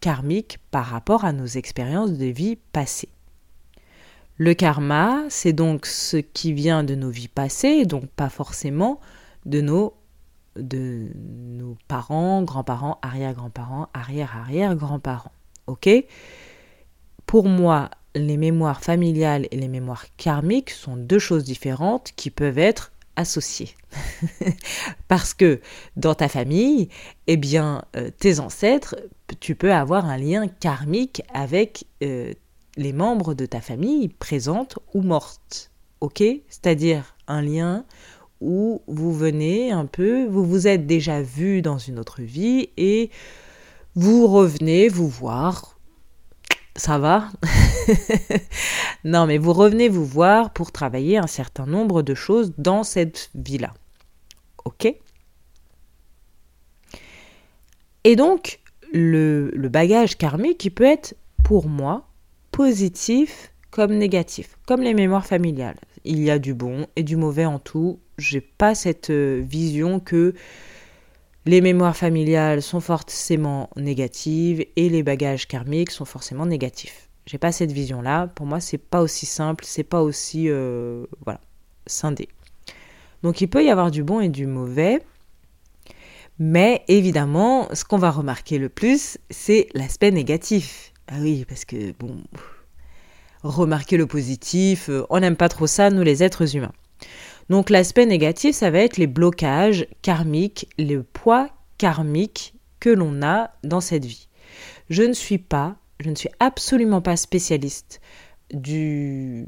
karmiques 0.00 0.58
par 0.70 0.86
rapport 0.86 1.24
à 1.24 1.32
nos 1.32 1.46
expériences 1.46 2.12
de 2.12 2.26
vie 2.26 2.56
passées. 2.72 3.08
Le 4.36 4.54
karma, 4.54 5.24
c'est 5.28 5.52
donc 5.52 5.84
ce 5.86 6.16
qui 6.16 6.52
vient 6.52 6.84
de 6.84 6.94
nos 6.94 7.10
vies 7.10 7.26
passées, 7.26 7.84
donc 7.84 8.06
pas 8.06 8.28
forcément 8.28 9.00
de 9.46 9.60
nos, 9.60 9.94
de 10.54 11.08
nos 11.16 11.76
parents, 11.88 12.42
grands-parents, 12.42 13.00
arrière-grands-parents, 13.02 13.88
arrière-arrière-grands-parents. 13.94 15.32
Ok? 15.66 15.88
Pour 17.26 17.48
moi, 17.48 17.90
les 18.14 18.36
mémoires 18.36 18.82
familiales 18.82 19.46
et 19.50 19.56
les 19.56 19.68
mémoires 19.68 20.06
karmiques 20.16 20.70
sont 20.70 20.96
deux 20.96 21.18
choses 21.18 21.44
différentes 21.44 22.12
qui 22.16 22.30
peuvent 22.30 22.58
être 22.58 22.92
associés. 23.16 23.74
Parce 25.08 25.34
que 25.34 25.60
dans 25.96 26.14
ta 26.14 26.28
famille, 26.28 26.88
eh 27.26 27.36
bien, 27.36 27.84
euh, 27.96 28.10
tes 28.16 28.38
ancêtres, 28.38 28.96
tu 29.40 29.54
peux 29.54 29.72
avoir 29.72 30.06
un 30.06 30.16
lien 30.16 30.46
karmique 30.48 31.22
avec 31.34 31.84
euh, 32.02 32.32
les 32.76 32.92
membres 32.92 33.34
de 33.34 33.44
ta 33.44 33.60
famille 33.60 34.08
présentes 34.08 34.78
ou 34.94 35.02
mortes. 35.02 35.70
Ok? 36.00 36.22
C'est-à-dire 36.48 37.16
un 37.26 37.42
lien 37.42 37.84
où 38.40 38.82
vous 38.86 39.12
venez 39.12 39.72
un 39.72 39.86
peu, 39.86 40.26
vous 40.26 40.44
vous 40.44 40.68
êtes 40.68 40.86
déjà 40.86 41.20
vu 41.20 41.60
dans 41.60 41.78
une 41.78 41.98
autre 41.98 42.22
vie 42.22 42.70
et 42.76 43.10
vous 43.96 44.28
revenez 44.28 44.88
vous 44.88 45.08
voir 45.08 45.77
ça 46.78 46.98
va? 46.98 47.28
Non, 49.04 49.26
mais 49.26 49.38
vous 49.38 49.52
revenez 49.52 49.88
vous 49.88 50.04
voir 50.04 50.50
pour 50.52 50.72
travailler 50.72 51.18
un 51.18 51.26
certain 51.26 51.66
nombre 51.66 52.02
de 52.02 52.14
choses 52.14 52.52
dans 52.58 52.82
cette 52.82 53.30
vie-là. 53.34 53.72
Ok? 54.64 54.92
Et 58.04 58.16
donc, 58.16 58.60
le, 58.92 59.50
le 59.54 59.68
bagage 59.68 60.16
karmique, 60.16 60.64
il 60.64 60.70
peut 60.70 60.84
être, 60.84 61.14
pour 61.44 61.68
moi, 61.68 62.08
positif 62.50 63.52
comme 63.70 63.94
négatif, 63.94 64.58
comme 64.66 64.82
les 64.82 64.94
mémoires 64.94 65.26
familiales. 65.26 65.78
Il 66.04 66.20
y 66.20 66.30
a 66.30 66.38
du 66.38 66.54
bon 66.54 66.86
et 66.96 67.02
du 67.02 67.16
mauvais 67.16 67.44
en 67.44 67.58
tout. 67.58 68.00
J'ai 68.16 68.40
pas 68.40 68.74
cette 68.74 69.10
euh, 69.10 69.40
vision 69.44 70.00
que 70.00 70.34
les 71.48 71.62
mémoires 71.62 71.96
familiales 71.96 72.60
sont 72.60 72.80
forcément 72.80 73.70
négatives 73.74 74.66
et 74.76 74.90
les 74.90 75.02
bagages 75.02 75.48
karmiques 75.48 75.90
sont 75.90 76.04
forcément 76.04 76.44
négatifs. 76.44 77.08
J'ai 77.24 77.38
pas 77.38 77.52
cette 77.52 77.72
vision-là. 77.72 78.26
Pour 78.26 78.44
moi, 78.44 78.60
c'est 78.60 78.76
pas 78.76 79.00
aussi 79.00 79.24
simple, 79.24 79.64
c'est 79.66 79.82
pas 79.82 80.02
aussi 80.02 80.50
euh, 80.50 81.06
voilà 81.24 81.40
scindé. 81.86 82.28
Donc, 83.22 83.40
il 83.40 83.48
peut 83.48 83.64
y 83.64 83.70
avoir 83.70 83.90
du 83.90 84.04
bon 84.04 84.20
et 84.20 84.28
du 84.28 84.46
mauvais. 84.46 85.00
Mais 86.38 86.84
évidemment, 86.86 87.68
ce 87.72 87.82
qu'on 87.82 87.96
va 87.96 88.10
remarquer 88.10 88.58
le 88.58 88.68
plus, 88.68 89.16
c'est 89.30 89.68
l'aspect 89.72 90.10
négatif. 90.10 90.92
Ah 91.06 91.16
oui, 91.18 91.46
parce 91.48 91.64
que 91.64 91.92
bon, 91.98 92.24
remarquer 93.42 93.96
le 93.96 94.06
positif, 94.06 94.90
euh, 94.90 95.06
on 95.08 95.20
n'aime 95.20 95.36
pas 95.36 95.48
trop 95.48 95.66
ça, 95.66 95.88
nous 95.88 96.02
les 96.02 96.22
êtres 96.22 96.56
humains. 96.56 96.74
Donc 97.48 97.70
l'aspect 97.70 98.06
négatif, 98.06 98.54
ça 98.54 98.70
va 98.70 98.80
être 98.80 98.96
les 98.96 99.06
blocages 99.06 99.86
karmiques, 100.02 100.68
le 100.78 101.02
poids 101.02 101.48
karmique 101.78 102.54
que 102.80 102.90
l'on 102.90 103.22
a 103.22 103.50
dans 103.64 103.80
cette 103.80 104.04
vie. 104.04 104.28
Je 104.90 105.02
ne 105.02 105.12
suis 105.12 105.38
pas, 105.38 105.76
je 106.00 106.10
ne 106.10 106.14
suis 106.14 106.30
absolument 106.40 107.00
pas 107.00 107.16
spécialiste 107.16 108.00
du, 108.52 109.46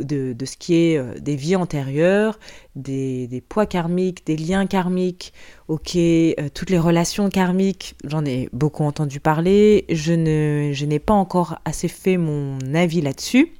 de, 0.00 0.44
ce 0.44 0.56
qui 0.56 0.74
est 0.74 0.98
euh, 0.98 1.14
des 1.18 1.34
vies 1.36 1.56
antérieures, 1.56 2.38
des, 2.76 3.42
poids 3.48 3.66
karmiques, 3.66 4.24
des 4.26 4.36
liens 4.36 4.66
karmiques, 4.66 5.32
ok, 5.68 5.96
euh, 5.96 6.32
toutes 6.52 6.70
les 6.70 6.78
relations 6.78 7.28
karmiques, 7.28 7.96
j'en 8.04 8.24
ai 8.24 8.48
beaucoup 8.52 8.84
entendu 8.84 9.18
parler, 9.18 9.84
je 9.88 10.12
n'ai 10.12 10.98
pas 11.00 11.14
encore 11.14 11.58
assez 11.64 11.88
fait 11.88 12.16
mon 12.16 12.58
avis 12.74 13.00
là-dessus. 13.00 13.52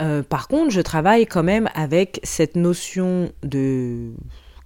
Euh, 0.00 0.22
par 0.22 0.48
contre, 0.48 0.70
je 0.70 0.80
travaille 0.80 1.26
quand 1.26 1.42
même 1.42 1.68
avec 1.74 2.20
cette 2.22 2.56
notion 2.56 3.32
de 3.42 4.12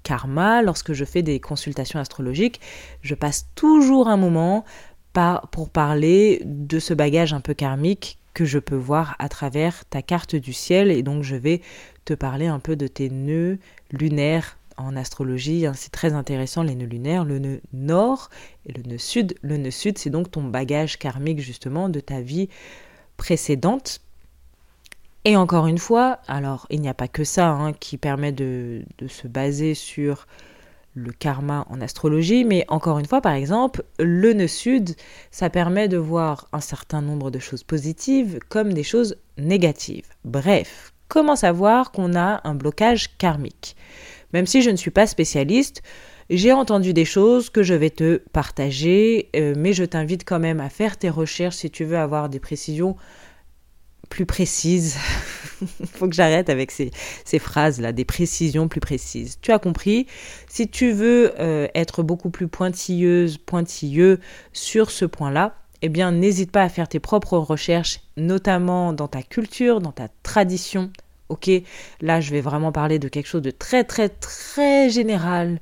karma 0.03 0.62
lorsque 0.62 0.92
je 0.92 1.05
fais 1.05 1.23
des 1.23 1.40
consultations 1.40 1.99
astrologiques. 1.99 2.61
Je 3.03 3.14
passe 3.14 3.49
toujours 3.55 4.09
un 4.09 4.16
moment 4.16 4.64
pour 5.53 5.70
parler 5.70 6.42
de 6.44 6.79
ce 6.79 6.92
bagage 6.92 7.33
un 7.33 7.40
peu 7.40 7.55
karmique 7.55 8.18
que 8.35 8.44
je 8.44 8.59
peux 8.59 8.77
voir 8.77 9.14
à 9.20 9.29
travers 9.29 9.85
ta 9.85 10.03
carte 10.03 10.35
du 10.35 10.53
ciel 10.53 10.90
et 10.90 11.05
donc 11.05 11.23
je 11.23 11.37
vais 11.37 11.61
te 12.05 12.14
parler 12.14 12.47
un 12.47 12.59
peu 12.59 12.75
de 12.75 12.88
tes 12.88 13.09
nœuds 13.09 13.59
lunaires 13.92 14.59
en 14.77 14.97
astrologie. 14.97 15.66
Hein. 15.66 15.73
c'est 15.77 15.92
très 15.92 16.14
intéressant 16.14 16.64
les 16.64 16.75
nœuds 16.75 16.87
lunaires, 16.87 17.25
le 17.25 17.38
nœud 17.38 17.61
nord 17.73 18.29
et 18.66 18.73
le 18.73 18.83
nœud 18.83 18.99
sud. 18.99 19.35
Le 19.42 19.57
nœud 19.57 19.70
sud, 19.70 19.99
c'est 19.99 20.11
donc 20.11 20.33
ton 20.33 20.42
bagage 20.42 20.99
karmique 20.99 21.38
justement 21.38 21.88
de 21.88 22.01
ta 22.01 22.20
vie 22.20 22.49
précédente 23.16 24.01
et 25.25 25.37
encore 25.37 25.67
une 25.67 25.79
fois, 25.79 26.19
alors 26.29 26.67
il 26.69 26.81
n'y 26.81 26.89
a 26.89 26.95
pas 26.95 27.09
que 27.09 27.25
ça 27.25 27.49
hein, 27.49 27.73
qui 27.73 27.97
permet 27.97 28.33
de, 28.33 28.83
se 29.09 29.27
baser 29.27 29.75
sur 29.75 30.27
le 30.95 31.13
karma 31.13 31.67
en 31.71 31.81
astrologie, 31.81 32.45
mais 32.45 32.65
encore 32.69 32.99
une 32.99 33.07
fois, 33.07 33.21
par 33.21 33.33
exemple, 33.33 33.85
le 33.99 34.33
nœud 34.33 34.47
sud, 34.47 34.95
ça 35.31 35.51
permet 35.51 35.89
de 35.89 35.97
voir 35.97 36.49
un 36.53 36.61
certain 36.61 37.01
nombre 37.01 37.31
de 37.31 37.39
choses 37.39 37.65
positives 37.65 38.39
comme 38.49 38.73
des 38.75 38.83
choses 38.83 39.17
négatives. 39.39 40.07
Bref, 40.25 40.93
comment 41.09 41.37
savoir 41.37 41.91
qu'on 41.91 42.15
a 42.15 42.41
un 42.45 42.55
blocage 42.55 43.17
karmique? 43.17 43.77
Même 44.35 44.47
si 44.47 44.63
je 44.63 44.71
ne 44.71 44.77
suis 44.77 44.91
pas 44.91 45.07
spécialiste, 45.07 45.83
j'ai 46.31 46.53
entendu 46.53 46.93
des 46.93 47.05
choses 47.05 47.51
que 47.51 47.63
je 47.63 47.75
vais 47.75 47.91
te 47.91 48.17
partager, 48.33 49.31
euh, 49.37 49.55
mais 49.57 49.73
je 49.73 49.85
t'invite 49.85 50.25
quand 50.25 50.39
même 50.39 50.61
à 50.61 50.69
faire 50.69 50.97
tes 50.97 51.11
recherches 51.11 51.57
si 51.57 51.71
tu 51.71 51.85
veux 51.85 51.99
avoir 51.99 52.29
des 52.29 52.41
précisions 52.41 52.97
plus 54.14 54.27
précises. 54.27 54.96
Faut 55.94 56.09
que 56.09 56.14
j'arrête 56.14 56.48
avec 56.48 56.70
ces, 56.70 56.92
phrases-là, 57.40 57.92
des 57.92 58.05
précisions 58.05 58.68
plus 58.68 58.79
précises. 58.79 59.38
Tu 59.42 59.50
as 59.50 59.59
compris? 59.59 60.07
Si 60.48 60.68
tu 60.68 60.92
veux 60.92 61.33
euh, 61.40 61.66
être 61.74 62.05
beaucoup 62.05 62.31
plus 62.31 62.46
pointilleuse, 62.46 63.38
pointilleux 63.38 64.20
sur 64.53 64.92
ce 64.92 65.05
point-là, 65.05 65.57
eh 65.83 65.88
bien, 65.88 66.12
n'hésite 66.12 66.53
pas 66.53 66.62
à 66.62 66.68
faire 66.68 66.88
tes 66.88 67.00
propres 67.00 67.37
recherches, 67.37 68.03
notamment 68.16 68.92
dans 68.92 69.09
ta 69.09 69.22
culture, 69.22 69.81
dans 69.81 69.90
ta 69.90 70.07
tradition. 70.22 70.92
Ok? 71.29 71.50
Là, 72.00 72.20
je 72.20 72.31
vais 72.31 72.40
vraiment 72.40 72.70
parler 72.70 73.00
de 73.00 73.09
quelque 73.09 73.27
chose 73.27 73.42
de 73.42 73.50
très, 73.50 73.83
très, 73.83 74.09
très 74.09 74.90
général 74.90 75.61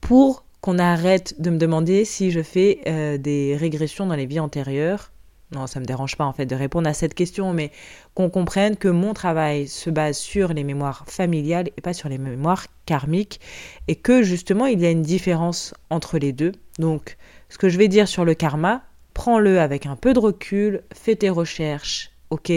pour 0.00 0.44
qu'on 0.60 0.78
arrête 0.78 1.40
de 1.40 1.50
me 1.50 1.58
demander 1.58 2.04
si 2.04 2.30
je 2.30 2.42
fais 2.42 2.78
euh, 2.86 3.18
des 3.18 3.56
régressions 3.56 4.06
dans 4.06 4.14
les 4.14 4.26
vies 4.26 4.40
antérieures 4.40 5.10
non, 5.52 5.68
ça 5.68 5.78
me 5.78 5.84
dérange 5.84 6.16
pas 6.16 6.24
en 6.24 6.32
fait 6.32 6.46
de 6.46 6.56
répondre 6.56 6.88
à 6.88 6.94
cette 6.94 7.14
question, 7.14 7.52
mais 7.52 7.70
qu'on 8.14 8.30
comprenne 8.30 8.76
que 8.76 8.88
mon 8.88 9.14
travail 9.14 9.68
se 9.68 9.90
base 9.90 10.18
sur 10.18 10.52
les 10.52 10.64
mémoires 10.64 11.04
familiales 11.06 11.68
et 11.76 11.80
pas 11.80 11.92
sur 11.92 12.08
les 12.08 12.18
mémoires 12.18 12.66
karmiques, 12.84 13.40
et 13.86 13.94
que 13.94 14.22
justement 14.22 14.66
il 14.66 14.80
y 14.80 14.86
a 14.86 14.90
une 14.90 15.02
différence 15.02 15.72
entre 15.88 16.18
les 16.18 16.32
deux. 16.32 16.52
Donc, 16.78 17.16
ce 17.48 17.58
que 17.58 17.68
je 17.68 17.78
vais 17.78 17.86
dire 17.86 18.08
sur 18.08 18.24
le 18.24 18.34
karma, 18.34 18.82
prends-le 19.14 19.60
avec 19.60 19.86
un 19.86 19.94
peu 19.94 20.12
de 20.12 20.18
recul, 20.18 20.82
fais 20.92 21.14
tes 21.14 21.30
recherches, 21.30 22.10
ok, 22.30 22.52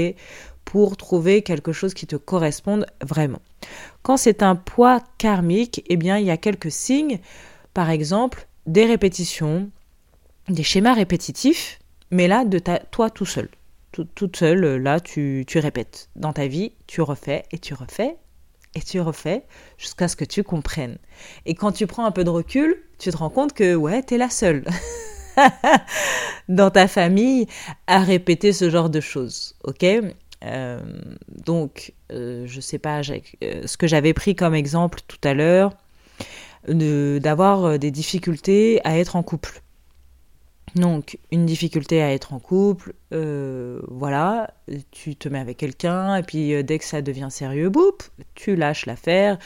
pour 0.66 0.98
trouver 0.98 1.44
quelque 1.44 1.72
chose 1.72 1.94
qui 1.94 2.08
te 2.08 2.16
corresponde 2.16 2.88
vraiment. 3.02 3.42
Quand 4.02 4.18
c'est 4.18 4.42
un 4.42 4.56
poids 4.56 5.04
karmique, 5.20 5.84
eh 5.88 5.96
bien 5.96 6.18
il 6.18 6.26
y 6.26 6.32
a 6.32 6.38
quelques 6.38 6.72
signes, 6.72 7.20
par 7.76 7.92
exemple 7.92 8.48
des 8.66 8.86
répétitions, 8.86 9.70
des 10.48 10.64
schémas 10.64 10.94
répétitifs 10.94 11.80
mais 12.12 12.28
là, 12.28 12.46
de 12.46 12.60
toi 12.92 13.10
tout 13.10 13.26
seul. 13.26 13.50
toute 13.92 14.36
seule, 14.36 14.78
là, 14.78 15.00
tu, 15.00 15.44
tu 15.48 15.60
répètes. 15.60 16.10
Dans 16.16 16.34
ta 16.34 16.48
vie, 16.48 16.74
tu 16.88 17.02
refais 17.02 17.44
et 17.52 17.60
tu 17.60 17.74
refais 17.74 18.18
et 18.76 18.82
tu 18.82 19.00
refais 19.02 19.44
jusqu'à 19.78 20.08
ce 20.08 20.16
que 20.16 20.26
tu 20.26 20.44
comprennes. 20.44 20.98
Et 21.46 21.56
quand 21.56 21.72
tu 21.72 21.88
prends 21.88 22.06
un 22.06 22.12
peu 22.12 22.24
de 22.24 22.30
recul, 22.30 22.82
tu 23.00 23.10
te 23.10 23.18
rends 23.18 23.30
compte 23.30 23.54
que, 23.54 23.76
ouais, 23.76 24.04
t'es 24.04 24.18
la 24.18 24.30
seule. 24.30 24.64
dans 26.50 26.70
ta 26.70 26.88
famille 26.88 27.48
à 27.88 28.00
répéter 28.00 28.54
ce 28.54 28.70
genre 28.70 28.90
de 28.90 29.00
choses, 29.00 29.56
ok? 29.64 29.86
Euh, 30.44 30.80
Donc, 31.46 31.94
euh, 32.12 32.44
je 32.48 32.62
sais 32.62 32.80
pas, 32.80 33.02
euh, 33.02 33.62
ce 33.66 33.78
que 33.78 33.88
j'avais 33.88 34.14
pris 34.14 34.36
comme 34.36 34.56
exemple 34.56 35.00
tout 35.08 35.20
à 35.24 35.34
l'heure, 35.34 35.74
d'avoir 36.68 37.80
des 37.80 37.90
difficultés 37.90 38.82
à 38.84 38.98
être 38.98 39.16
en 39.16 39.24
couple. 39.24 39.62
Donc, 40.76 41.18
une 41.32 41.46
difficulté 41.46 42.02
à 42.02 42.14
être 42.14 42.34
en 42.34 42.40
couple, 42.40 42.94
euh, 43.14 43.82
voilà, 43.88 44.54
tu 44.92 45.16
te 45.16 45.30
mets 45.30 45.40
avec 45.40 45.58
quelqu'un, 45.58 46.16
et 46.18 46.24
puis 46.24 46.54
euh, 46.54 46.64
dès 46.64 46.80
que 46.80 46.86
ça 46.86 47.02
devient 47.02 47.30
sérieux, 47.30 47.70
boum, 47.70 47.92
tu 48.36 48.56
lâches 48.56 48.86
l'affaire, 48.86 49.38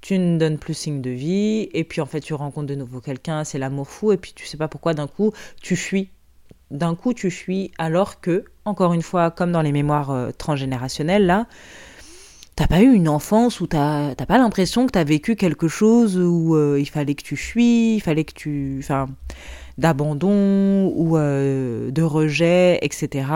tu 0.00 0.18
ne 0.18 0.38
donnes 0.38 0.58
plus 0.58 0.74
signe 0.74 1.00
de 1.00 1.10
vie, 1.10 1.68
et 1.72 1.84
puis 1.84 2.00
en 2.00 2.06
fait, 2.06 2.20
tu 2.20 2.34
rencontres 2.34 2.66
de 2.66 2.74
nouveau 2.74 3.00
quelqu'un, 3.00 3.44
c'est 3.44 3.58
l'amour 3.58 3.88
fou, 3.88 4.12
et 4.12 4.16
puis 4.16 4.32
tu 4.34 4.46
sais 4.46 4.56
pas 4.56 4.68
pourquoi, 4.68 4.94
d'un 4.94 5.06
coup, 5.06 5.32
tu 5.60 5.76
fuis. 5.76 6.10
D'un 6.70 6.94
coup, 6.94 7.12
tu 7.12 7.30
fuis, 7.30 7.70
alors 7.78 8.20
que, 8.20 8.44
encore 8.64 8.94
une 8.94 9.02
fois, 9.02 9.30
comme 9.30 9.52
dans 9.52 9.62
les 9.62 9.72
mémoires 9.72 10.10
euh, 10.10 10.30
transgénérationnelles, 10.36 11.26
là, 11.26 11.46
t'as 12.56 12.66
pas 12.66 12.80
eu 12.80 12.92
une 12.92 13.08
enfance 13.08 13.60
où 13.60 13.66
t'as 13.66 14.14
pas 14.14 14.38
l'impression 14.38 14.86
que 14.86 14.92
t'as 14.92 15.04
vécu 15.04 15.36
quelque 15.36 15.68
chose 15.68 16.18
où 16.18 16.56
il 16.76 16.88
fallait 16.88 17.14
que 17.14 17.22
tu 17.22 17.36
fuis, 17.36 17.94
il 17.94 18.00
fallait 18.00 18.24
que 18.24 18.34
tu. 18.34 18.78
Enfin 18.82 19.08
d'abandon 19.82 20.92
ou 20.94 21.16
euh, 21.16 21.90
de 21.90 22.02
rejet, 22.02 22.78
etc. 22.82 23.26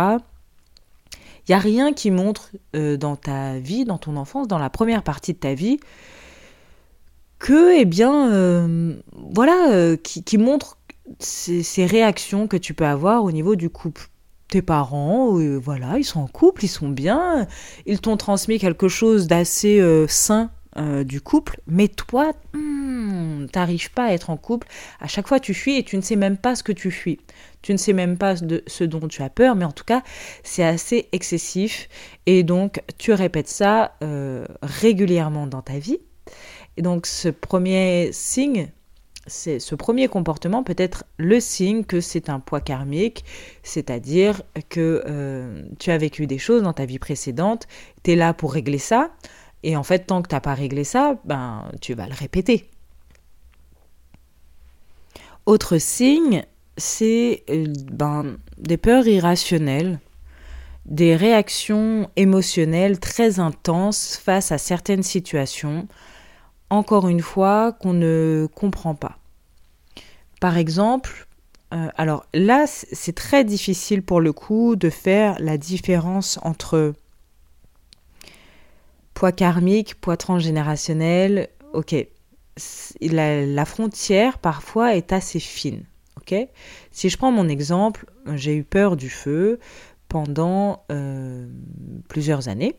Il 1.49 1.51
n'y 1.51 1.55
a 1.55 1.59
rien 1.59 1.93
qui 1.93 2.13
montre 2.13 2.53
euh, 2.75 2.97
dans 2.97 3.17
ta 3.17 3.59
vie, 3.59 3.85
dans 3.85 3.99
ton 3.99 4.17
enfance, 4.17 4.47
dans 4.47 4.59
la 4.59 4.71
première 4.71 5.03
partie 5.03 5.33
de 5.33 5.39
ta 5.39 5.55
vie, 5.55 5.79
que, 7.41 7.77
eh 7.77 7.85
bien, 7.85 8.31
euh, 8.33 8.95
voilà, 9.13 9.97
qui, 10.03 10.39
montre 10.39 10.79
ces, 11.19 11.85
réactions 11.85 12.47
que 12.47 12.57
tu 12.57 12.75
peux 12.75 12.87
avoir 12.87 13.25
au 13.25 13.33
niveau 13.33 13.57
du 13.57 13.69
couple. 13.69 14.09
Tes 14.49 14.63
parents, 14.63 15.33
voilà, 15.59 15.99
ils 15.99 16.05
sont 16.05 16.21
en 16.21 16.29
couple, 16.29 16.65
ils 16.65 16.69
sont 16.69 16.89
bien, 16.89 17.49
ils 17.85 18.01
t'ont 18.01 18.17
transmis 18.17 18.61
quelque 18.61 18.87
chose 18.87 19.27
d'assez 19.27 19.83
sain 20.07 20.51
euh, 20.79 21.05
du 21.05 21.21
couple, 21.21 21.61
mais 21.67 21.89
toi, 21.89 22.33
hmm, 22.53 23.47
t'arrives 23.47 23.91
pas 23.93 24.05
à 24.07 24.12
être 24.12 24.31
en 24.31 24.37
couple. 24.37 24.69
À 25.01 25.09
chaque 25.09 25.27
fois, 25.29 25.41
tu 25.41 25.55
fuis 25.55 25.77
et 25.77 25.83
tu 25.83 25.97
ne 25.97 26.03
sais 26.03 26.17
même 26.17 26.37
pas 26.37 26.55
ce 26.55 26.62
que 26.62 26.73
tu 26.73 26.91
fuis. 26.91 27.19
Tu 27.62 27.73
ne 27.73 27.79
sais 27.79 27.93
même 27.93 28.17
pas 28.19 28.35
de 28.35 28.62
ce 28.67 28.85
dont 28.85 29.09
tu 29.09 29.23
as 29.23 29.31
peur, 29.31 29.57
mais 29.57 29.65
en 29.65 29.73
tout 29.73 29.85
cas, 29.85 30.03
c'est 30.43 30.65
assez 30.65 31.09
excessif. 31.12 31.89
Et 32.27 32.43
donc, 32.43 32.83
tu 32.99 33.12
répètes 33.12 33.49
ça 33.49 33.97
euh, 34.03 34.47
régulièrement 34.62 35.47
dans 35.47 35.62
ta 35.62 35.79
vie. 35.79 35.99
Et 36.77 36.83
donc, 36.83 37.07
ce 37.07 37.29
premier 37.29 38.11
signe, 38.12 38.69
c'est 39.27 39.59
ce 39.59 39.75
premier 39.75 40.09
comportement 40.09 40.62
peut 40.62 40.75
être 40.79 41.05
le 41.17 41.41
signe 41.41 41.85
que 41.85 42.01
c'est 42.01 42.29
un 42.29 42.41
poids 42.41 42.61
karmique, 42.61 43.25
c'est-à-dire 43.62 44.43
que 44.69 45.03
euh, 45.07 45.62
tu 45.79 45.91
as 45.91 45.99
vécu 45.99 46.27
des 46.27 46.39
choses 46.39 46.62
dans 46.62 46.73
ta 46.73 46.85
vie 46.85 46.99
précédente, 46.99 47.67
tu 48.05 48.12
es 48.12 48.17
là 48.17 48.35
pour 48.35 48.53
régler 48.53 48.79
ça, 48.79 49.11
et 49.66 49.74
en 49.74 49.83
fait, 49.83 50.07
tant 50.07 50.22
que 50.22 50.29
tu 50.29 50.35
n'as 50.37 50.40
pas 50.40 50.55
réglé 50.55 50.85
ça, 50.85 51.18
ben, 51.24 51.64
tu 51.81 51.94
vas 51.94 52.07
le 52.07 52.14
répéter. 52.14 52.70
Autre 55.44 55.79
signe, 55.79 56.44
c'est 56.76 57.42
euh, 57.50 57.72
ben, 57.90 58.37
des 58.59 58.76
peurs 58.76 59.09
irrationnelles, 59.09 59.98
des 60.85 61.16
réactions 61.16 62.09
émotionnelles 62.14 63.00
très 63.00 63.40
intenses 63.40 64.16
face 64.22 64.52
à 64.52 64.59
certaines 64.59 65.02
situations, 65.02 65.88
encore 66.70 67.09
une 67.09 67.20
fois, 67.20 67.72
qu'on 67.72 67.92
ne 67.92 68.46
comprend 68.55 68.94
pas. 68.94 69.18
Par 70.40 70.59
exemple, 70.59 71.26
euh, 71.74 71.88
alors 71.96 72.24
là, 72.35 72.66
c'est 72.68 73.16
très 73.16 73.42
difficile 73.42 74.05
pour 74.05 74.20
le 74.20 74.33
coup 74.33 74.76
de 74.76 74.90
faire 74.90 75.35
la 75.40 75.59
différence 75.59 76.38
entre 76.42 76.94
poids 79.16 79.33
karmique, 79.33 80.00
poids 80.00 80.16
transgénérationnel. 80.16 81.48
Ok, 81.72 81.96
la, 83.00 83.64
frontière 83.64 84.38
parfois 84.38 84.94
est 84.94 85.12
assez 85.12 85.40
fine. 85.40 85.83
Ok, 86.18 86.35
si 86.90 87.09
je 87.09 87.16
prends 87.16 87.33
mon 87.33 87.48
exemple, 87.48 88.07
j'ai 88.35 88.55
eu 88.55 88.62
peur 88.62 88.96
du 88.96 89.11
feu 89.11 89.59
pendant 90.09 90.85
euh, 90.92 91.48
plusieurs 92.09 92.48
années, 92.48 92.76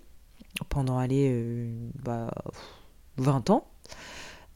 pendant 0.70 0.98
aller 0.98 1.70
20 2.06 3.50
euh, 3.50 3.54
ans 3.54 3.68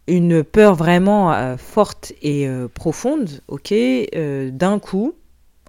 une 0.07 0.43
peur 0.43 0.75
vraiment 0.75 1.33
euh, 1.33 1.57
forte 1.57 2.13
et 2.21 2.47
euh, 2.47 2.67
profonde, 2.67 3.41
ok, 3.47 3.71
euh, 3.71 4.51
d'un 4.51 4.79
coup, 4.79 5.13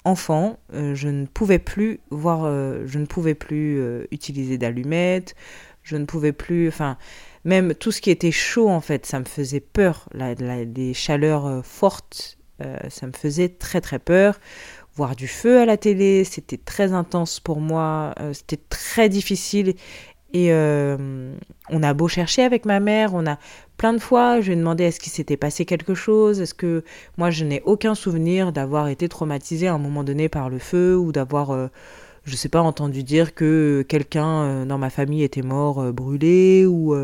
enfant, 0.04 0.58
je 0.72 1.08
ne 1.08 1.26
pouvais 1.26 1.60
plus 1.60 2.00
voir, 2.10 2.42
je 2.86 2.98
ne 2.98 3.06
pouvais 3.06 3.36
plus 3.36 3.80
utiliser 4.10 4.58
d'allumettes, 4.58 5.36
je 5.82 5.96
ne 5.96 6.04
pouvais 6.04 6.32
plus, 6.32 6.68
enfin, 6.68 6.96
même 7.44 7.74
tout 7.74 7.92
ce 7.92 8.00
qui 8.00 8.10
était 8.10 8.30
chaud 8.30 8.68
en 8.68 8.80
fait, 8.80 9.06
ça 9.06 9.18
me 9.20 9.24
faisait 9.24 9.60
peur. 9.60 10.08
La, 10.12 10.34
les 10.64 10.94
chaleurs 10.94 11.64
fortes, 11.64 12.38
ça 12.88 13.06
me 13.08 13.12
faisait 13.12 13.48
très 13.48 13.80
très 13.80 13.98
peur. 13.98 14.38
Voir 14.94 15.16
du 15.16 15.26
feu 15.26 15.58
à 15.58 15.64
la 15.64 15.76
télé, 15.78 16.22
c'était 16.22 16.58
très 16.58 16.92
intense 16.92 17.40
pour 17.40 17.60
moi, 17.60 18.14
c'était 18.32 18.60
très 18.68 19.08
difficile 19.08 19.74
et 20.32 20.52
euh, 20.52 21.34
on 21.68 21.82
a 21.82 21.92
beau 21.92 22.08
chercher 22.08 22.42
avec 22.42 22.64
ma 22.64 22.80
mère, 22.80 23.14
on 23.14 23.26
a 23.26 23.38
plein 23.76 23.92
de 23.92 23.98
fois, 23.98 24.40
je 24.40 24.46
lui 24.46 24.52
ai 24.54 24.56
demandé 24.56 24.84
est-ce 24.84 24.98
qu'il 24.98 25.12
s'était 25.12 25.36
passé 25.36 25.66
quelque 25.66 25.94
chose, 25.94 26.40
est-ce 26.40 26.54
que 26.54 26.84
moi 27.18 27.30
je 27.30 27.44
n'ai 27.44 27.60
aucun 27.66 27.94
souvenir 27.94 28.52
d'avoir 28.52 28.88
été 28.88 29.08
traumatisée 29.08 29.68
à 29.68 29.74
un 29.74 29.78
moment 29.78 30.04
donné 30.04 30.30
par 30.30 30.48
le 30.48 30.58
feu 30.58 30.96
ou 30.96 31.12
d'avoir, 31.12 31.50
euh, 31.50 31.68
je 32.24 32.36
sais 32.36 32.48
pas, 32.48 32.62
entendu 32.62 33.02
dire 33.02 33.34
que 33.34 33.84
quelqu'un 33.88 34.42
euh, 34.42 34.64
dans 34.64 34.78
ma 34.78 34.90
famille 34.90 35.22
était 35.22 35.42
mort 35.42 35.92
brûlé 35.92 36.66
ou 36.66 36.94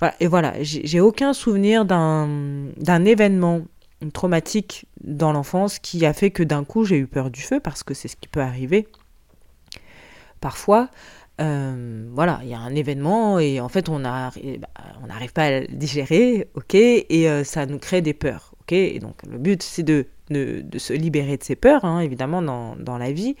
voilà, 0.00 0.14
et 0.20 0.28
voilà, 0.28 0.54
j'ai 0.62 1.00
aucun 1.00 1.32
souvenir 1.32 1.84
d'un 1.84 3.04
événement 3.04 3.62
traumatique 4.12 4.86
dans 5.02 5.32
l'enfance 5.32 5.80
qui 5.80 6.06
a 6.06 6.12
fait 6.12 6.30
que 6.30 6.44
d'un 6.44 6.62
coup 6.62 6.84
j'ai 6.84 6.98
eu 6.98 7.08
peur 7.08 7.30
du 7.30 7.40
feu 7.40 7.58
parce 7.58 7.82
que 7.82 7.94
c'est 7.94 8.06
ce 8.06 8.16
qui 8.16 8.28
peut 8.28 8.40
arriver 8.40 8.86
parfois. 10.40 10.88
Euh, 11.40 12.08
voilà, 12.12 12.40
il 12.42 12.48
y 12.48 12.54
a 12.54 12.58
un 12.58 12.74
événement 12.74 13.38
et 13.38 13.60
en 13.60 13.68
fait 13.68 13.88
on 13.88 14.00
bah, 14.00 14.32
n'arrive 15.06 15.32
pas 15.32 15.44
à 15.44 15.60
le 15.60 15.66
digérer, 15.68 16.48
ok, 16.54 16.74
et 16.74 17.28
euh, 17.28 17.44
ça 17.44 17.64
nous 17.64 17.78
crée 17.78 18.02
des 18.02 18.14
peurs, 18.14 18.54
ok. 18.62 18.72
Et 18.72 18.98
donc 18.98 19.22
le 19.28 19.38
but 19.38 19.62
c'est 19.62 19.84
de, 19.84 20.06
de, 20.30 20.78
se 20.78 20.92
libérer 20.92 21.36
de 21.36 21.44
ces 21.44 21.54
peurs, 21.54 21.84
hein, 21.84 22.00
évidemment 22.00 22.42
dans, 22.42 22.74
dans, 22.74 22.98
la 22.98 23.12
vie, 23.12 23.36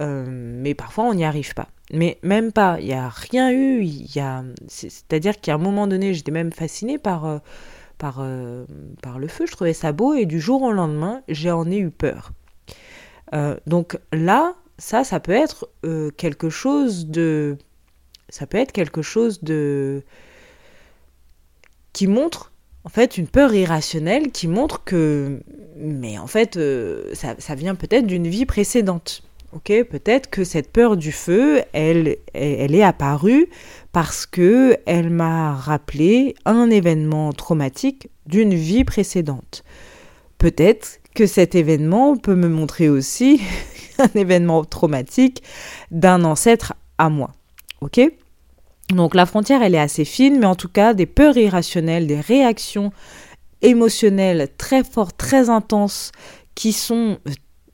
euh, 0.00 0.24
mais 0.28 0.74
parfois 0.74 1.04
on 1.04 1.14
n'y 1.14 1.24
arrive 1.24 1.54
pas. 1.54 1.68
Mais 1.92 2.18
même 2.22 2.52
pas, 2.52 2.78
il 2.80 2.86
n'y 2.86 2.94
a 2.94 3.08
rien 3.08 3.50
eu, 3.50 3.82
il 3.82 4.14
y 4.14 4.20
a, 4.20 4.42
c'est-à-dire 4.68 5.40
qu'à 5.40 5.54
un 5.54 5.58
moment 5.58 5.86
donné 5.86 6.14
j'étais 6.14 6.32
même 6.32 6.52
fascinée 6.52 6.98
par, 6.98 7.40
par, 7.98 8.26
par 9.02 9.18
le 9.18 9.28
feu, 9.28 9.44
je 9.46 9.52
trouvais 9.52 9.74
ça 9.74 9.92
beau 9.92 10.14
et 10.14 10.24
du 10.24 10.40
jour 10.40 10.62
au 10.62 10.72
lendemain 10.72 11.22
j'en 11.28 11.70
ai 11.70 11.78
eu 11.78 11.90
peur. 11.90 12.32
donc 13.66 13.98
là, 14.12 14.54
ça, 14.78 15.04
ça 15.04 15.20
peut 15.20 15.32
être 15.32 15.68
euh, 15.84 16.10
quelque 16.10 16.50
chose 16.50 17.06
de... 17.06 17.56
Ça 18.28 18.46
peut 18.46 18.58
être 18.58 18.72
quelque 18.72 19.02
chose 19.02 19.42
de... 19.42 20.02
qui 21.92 22.06
montre, 22.06 22.52
en 22.84 22.88
fait, 22.88 23.16
une 23.16 23.28
peur 23.28 23.54
irrationnelle 23.54 24.32
qui 24.32 24.48
montre 24.48 24.84
que... 24.84 25.40
Mais 25.76 26.18
en 26.18 26.26
fait, 26.26 26.56
euh, 26.56 27.14
ça, 27.14 27.34
ça, 27.38 27.54
vient 27.54 27.74
peut-être 27.74 28.06
d'une 28.06 28.28
vie 28.28 28.46
précédente. 28.46 29.22
Ok, 29.54 29.72
peut-être 29.88 30.30
que 30.30 30.42
cette 30.42 30.72
peur 30.72 30.96
du 30.96 31.12
feu, 31.12 31.62
elle, 31.72 32.16
est 32.34 32.82
apparue 32.82 33.46
parce 33.92 34.26
que 34.26 34.76
elle 34.84 35.10
m'a 35.10 35.54
rappelé 35.54 36.34
un 36.44 36.70
événement 36.70 37.32
traumatique 37.32 38.08
d'une 38.26 38.52
vie 38.52 38.82
précédente. 38.82 39.62
Peut-être 40.38 40.98
que 41.14 41.26
cet 41.26 41.54
événement 41.54 42.16
peut 42.16 42.34
me 42.34 42.48
montrer 42.48 42.88
aussi 42.88 43.40
un 43.98 44.10
événement 44.18 44.64
traumatique 44.64 45.44
d'un 45.92 46.24
ancêtre 46.24 46.74
à 46.98 47.08
moi. 47.08 47.30
Ok? 47.80 48.00
Donc 48.90 49.14
la 49.14 49.24
frontière, 49.24 49.62
elle 49.62 49.76
est 49.76 49.78
assez 49.78 50.04
fine, 50.04 50.40
mais 50.40 50.46
en 50.46 50.56
tout 50.56 50.68
cas, 50.68 50.94
des 50.94 51.06
peurs 51.06 51.36
irrationnelles, 51.36 52.08
des 52.08 52.20
réactions 52.20 52.90
émotionnelles 53.62 54.48
très 54.58 54.82
fortes, 54.82 55.16
très 55.16 55.48
intenses, 55.48 56.10
qui 56.56 56.72
sont 56.72 57.18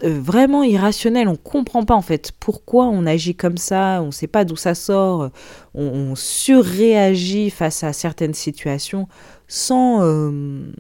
vraiment 0.03 0.63
irrationnelles. 0.63 1.29
On 1.29 1.37
comprend 1.37 1.85
pas 1.85 1.95
en 1.95 2.03
fait 2.03 2.33
pourquoi 2.39 2.87
on 2.87 3.07
agit 3.07 3.35
comme 3.35 3.57
ça, 3.57 4.01
on 4.03 4.07
ne 4.07 4.11
sait 4.11 4.27
pas 4.27 4.45
d'où 4.45 4.57
ça 4.57 4.75
sort, 4.75 5.31
on, 5.75 6.15
surréagit 6.15 7.51
face 7.51 7.85
à 7.85 7.93
certaines 7.93 8.35
situations 8.35 9.09
sans, 9.49 10.03
euh, 10.03 10.73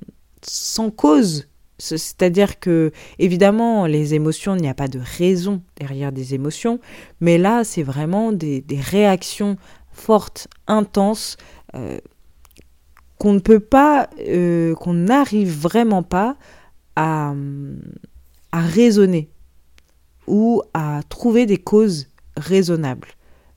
sans 0.42 0.90
cause. 0.90 1.46
C'est-à-dire 1.78 2.60
que, 2.60 2.92
évidemment, 3.18 3.86
les 3.86 4.14
émotions, 4.14 4.54
il 4.54 4.60
n'y 4.62 4.68
a 4.68 4.74
pas 4.74 4.88
de 4.88 5.00
raison 5.18 5.62
derrière 5.76 6.12
des 6.12 6.34
émotions, 6.34 6.78
mais 7.20 7.38
là, 7.38 7.64
c'est 7.64 7.82
vraiment 7.82 8.32
des, 8.32 8.64
réactions 8.70 9.56
fortes, 9.90 10.48
intenses, 10.66 11.38
euh, 11.74 11.98
qu'on 13.18 13.32
ne 13.32 13.38
peut 13.38 13.60
pas, 13.60 14.10
euh, 14.20 14.74
qu'on 14.74 14.94
n'arrive 14.94 15.50
vraiment 15.50 16.02
pas 16.02 16.36
à, 16.96 17.34
à 18.52 18.60
raisonner 18.60 19.30
ou 20.26 20.62
à 20.74 21.00
trouver 21.08 21.46
des 21.46 21.58
causes 21.58 22.08
raisonnables 22.36 23.08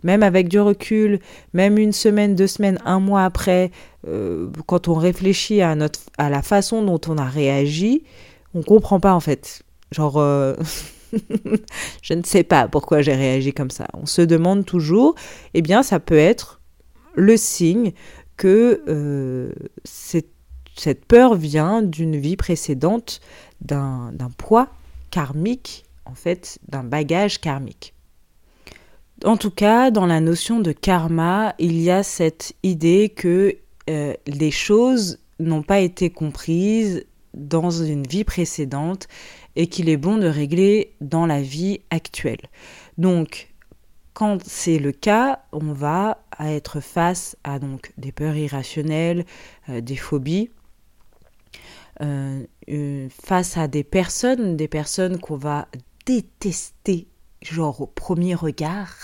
même 0.03 0.23
avec 0.23 0.49
du 0.49 0.59
recul, 0.59 1.19
même 1.53 1.77
une 1.77 1.93
semaine, 1.93 2.35
deux 2.35 2.47
semaines, 2.47 2.77
un 2.85 2.99
mois 2.99 3.23
après, 3.23 3.71
euh, 4.07 4.49
quand 4.67 4.87
on 4.87 4.93
réfléchit 4.93 5.61
à, 5.61 5.75
notre, 5.75 6.01
à 6.17 6.29
la 6.29 6.41
façon 6.41 6.83
dont 6.83 6.99
on 7.07 7.17
a 7.17 7.25
réagi, 7.25 8.03
on 8.53 8.61
comprend 8.61 8.99
pas 8.99 9.13
en 9.13 9.19
fait. 9.19 9.63
Genre, 9.91 10.17
euh, 10.17 10.55
je 12.01 12.13
ne 12.13 12.23
sais 12.23 12.43
pas 12.43 12.67
pourquoi 12.67 13.01
j'ai 13.01 13.15
réagi 13.15 13.53
comme 13.53 13.71
ça. 13.71 13.87
On 13.93 14.05
se 14.05 14.21
demande 14.21 14.65
toujours, 14.65 15.15
eh 15.53 15.61
bien, 15.61 15.83
ça 15.83 15.99
peut 15.99 16.17
être 16.17 16.61
le 17.15 17.37
signe 17.37 17.93
que 18.35 18.83
euh, 18.87 19.51
cette 19.83 21.05
peur 21.05 21.35
vient 21.35 21.81
d'une 21.81 22.17
vie 22.17 22.35
précédente, 22.35 23.21
d'un 23.61 24.11
poids 24.37 24.69
karmique, 25.13 25.85
en 26.05 26.15
fait, 26.15 26.57
d'un 26.67 26.83
bagage 26.83 27.39
karmique. 27.39 27.93
En 29.23 29.37
tout 29.37 29.51
cas, 29.51 29.91
dans 29.91 30.07
la 30.07 30.19
notion 30.19 30.59
de 30.59 30.71
karma, 30.71 31.53
il 31.59 31.79
y 31.79 31.91
a 31.91 32.01
cette 32.01 32.55
idée 32.63 33.09
que 33.15 33.55
euh, 33.91 34.15
les 34.25 34.49
choses 34.49 35.19
n'ont 35.39 35.61
pas 35.61 35.81
été 35.81 36.09
comprises 36.09 37.05
dans 37.35 37.69
une 37.69 38.07
vie 38.07 38.23
précédente 38.23 39.07
et 39.55 39.67
qu'il 39.67 39.87
est 39.87 39.97
bon 39.97 40.17
de 40.17 40.25
régler 40.25 40.95
dans 40.99 41.27
la 41.27 41.43
vie 41.43 41.81
actuelle. 41.91 42.41
Donc, 42.97 43.53
quand 44.15 44.39
c'est 44.43 44.79
le 44.79 44.93
cas, 44.93 45.43
on 45.51 45.73
va 45.73 46.23
être 46.39 46.79
face 46.79 47.37
à 47.43 47.59
donc 47.59 47.93
des 47.99 48.11
peurs 48.11 48.35
irrationnelles, 48.35 49.25
euh, 49.69 49.79
des 49.79 49.95
phobies, 49.95 50.49
face 51.99 53.57
à 53.57 53.67
des 53.67 53.83
personnes, 53.83 54.57
des 54.57 54.67
personnes 54.67 55.19
qu'on 55.19 55.37
va 55.37 55.67
détester 56.05 57.07
genre 57.41 57.81
au 57.81 57.87
premier 57.87 58.35
regard. 58.35 58.95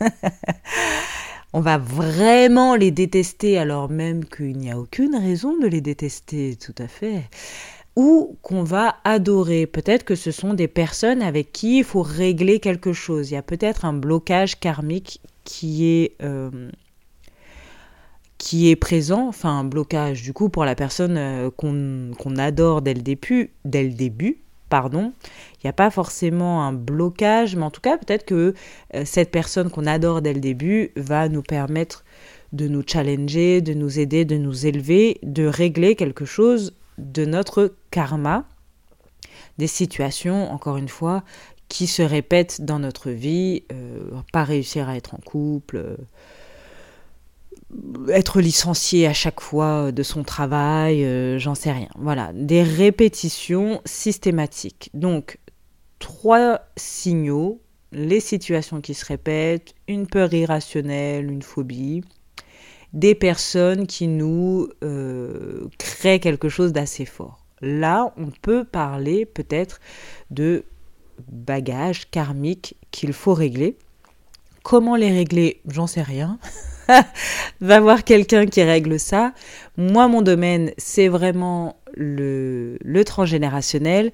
on 1.52 1.60
va 1.60 1.78
vraiment 1.78 2.74
les 2.74 2.90
détester 2.90 3.58
alors 3.58 3.90
même 3.90 4.24
qu'il 4.24 4.56
n'y 4.56 4.70
a 4.70 4.78
aucune 4.78 5.16
raison 5.16 5.58
de 5.58 5.66
les 5.66 5.80
détester, 5.80 6.56
tout 6.56 6.74
à 6.78 6.88
fait. 6.88 7.24
Ou 7.96 8.36
qu'on 8.42 8.64
va 8.64 8.96
adorer. 9.04 9.66
Peut-être 9.66 10.04
que 10.04 10.16
ce 10.16 10.32
sont 10.32 10.54
des 10.54 10.66
personnes 10.66 11.22
avec 11.22 11.52
qui 11.52 11.78
il 11.78 11.84
faut 11.84 12.02
régler 12.02 12.58
quelque 12.58 12.92
chose. 12.92 13.30
Il 13.30 13.34
y 13.34 13.36
a 13.36 13.42
peut-être 13.42 13.84
un 13.84 13.92
blocage 13.92 14.58
karmique 14.58 15.20
qui 15.44 15.86
est, 15.86 16.16
euh, 16.22 16.70
qui 18.38 18.70
est 18.70 18.76
présent, 18.76 19.28
enfin 19.28 19.60
un 19.60 19.64
blocage 19.64 20.22
du 20.22 20.32
coup 20.32 20.48
pour 20.48 20.64
la 20.64 20.74
personne 20.74 21.16
euh, 21.16 21.50
qu'on 21.50 22.36
adore 22.36 22.82
dès 22.82 22.94
le 22.94 23.02
début, 23.02 23.52
dès 23.64 23.84
le 23.84 23.92
début 23.94 24.44
pardon, 24.74 25.12
il 25.54 25.66
n'y 25.66 25.70
a 25.70 25.72
pas 25.72 25.90
forcément 25.90 26.64
un 26.64 26.72
blocage, 26.72 27.54
mais 27.54 27.62
en 27.62 27.70
tout 27.70 27.80
cas, 27.80 27.96
peut-être 27.96 28.24
que 28.24 28.54
euh, 28.94 29.02
cette 29.04 29.30
personne 29.30 29.70
qu'on 29.70 29.86
adore 29.86 30.20
dès 30.20 30.32
le 30.32 30.40
début 30.40 30.90
va 30.96 31.28
nous 31.28 31.42
permettre 31.42 32.04
de 32.52 32.66
nous 32.66 32.82
challenger, 32.84 33.60
de 33.60 33.72
nous 33.72 34.00
aider, 34.00 34.24
de 34.24 34.36
nous 34.36 34.66
élever, 34.66 35.18
de 35.22 35.46
régler 35.46 35.94
quelque 35.94 36.24
chose 36.24 36.74
de 36.98 37.24
notre 37.24 37.74
karma, 37.92 38.48
des 39.58 39.68
situations, 39.68 40.50
encore 40.52 40.76
une 40.76 40.88
fois, 40.88 41.22
qui 41.68 41.86
se 41.86 42.02
répètent 42.02 42.62
dans 42.62 42.80
notre 42.80 43.10
vie, 43.10 43.62
euh, 43.72 44.10
pas 44.32 44.42
réussir 44.42 44.88
à 44.88 44.96
être 44.96 45.14
en 45.14 45.18
couple, 45.18 45.96
être 48.08 48.40
licencié 48.40 49.06
à 49.06 49.12
chaque 49.12 49.40
fois 49.40 49.92
de 49.92 50.02
son 50.02 50.22
travail, 50.24 51.04
euh, 51.04 51.38
j'en 51.38 51.54
sais 51.54 51.72
rien. 51.72 51.88
Voilà, 51.98 52.32
des 52.34 52.62
répétitions 52.62 53.80
systématiques. 53.84 54.90
Donc, 54.94 55.38
trois 55.98 56.60
signaux, 56.76 57.60
les 57.92 58.20
situations 58.20 58.80
qui 58.80 58.94
se 58.94 59.04
répètent, 59.04 59.74
une 59.88 60.06
peur 60.06 60.32
irrationnelle, 60.34 61.30
une 61.30 61.42
phobie, 61.42 62.02
des 62.92 63.14
personnes 63.14 63.86
qui 63.86 64.06
nous 64.06 64.68
euh, 64.82 65.66
créent 65.78 66.20
quelque 66.20 66.48
chose 66.48 66.72
d'assez 66.72 67.04
fort. 67.04 67.44
Là, 67.60 68.12
on 68.16 68.30
peut 68.30 68.64
parler 68.64 69.26
peut-être 69.26 69.80
de 70.30 70.64
bagages 71.30 72.10
karmiques 72.10 72.76
qu'il 72.90 73.12
faut 73.12 73.34
régler. 73.34 73.76
Comment 74.62 74.96
les 74.96 75.10
régler? 75.10 75.60
J'en 75.66 75.86
sais 75.86 76.02
rien. 76.02 76.38
Va 77.60 77.80
voir 77.80 78.04
quelqu'un 78.04 78.46
qui 78.46 78.62
règle 78.62 78.98
ça. 78.98 79.32
Moi, 79.76 80.08
mon 80.08 80.22
domaine, 80.22 80.72
c'est 80.76 81.08
vraiment 81.08 81.76
le, 81.94 83.02
transgénérationnel. 83.04 84.12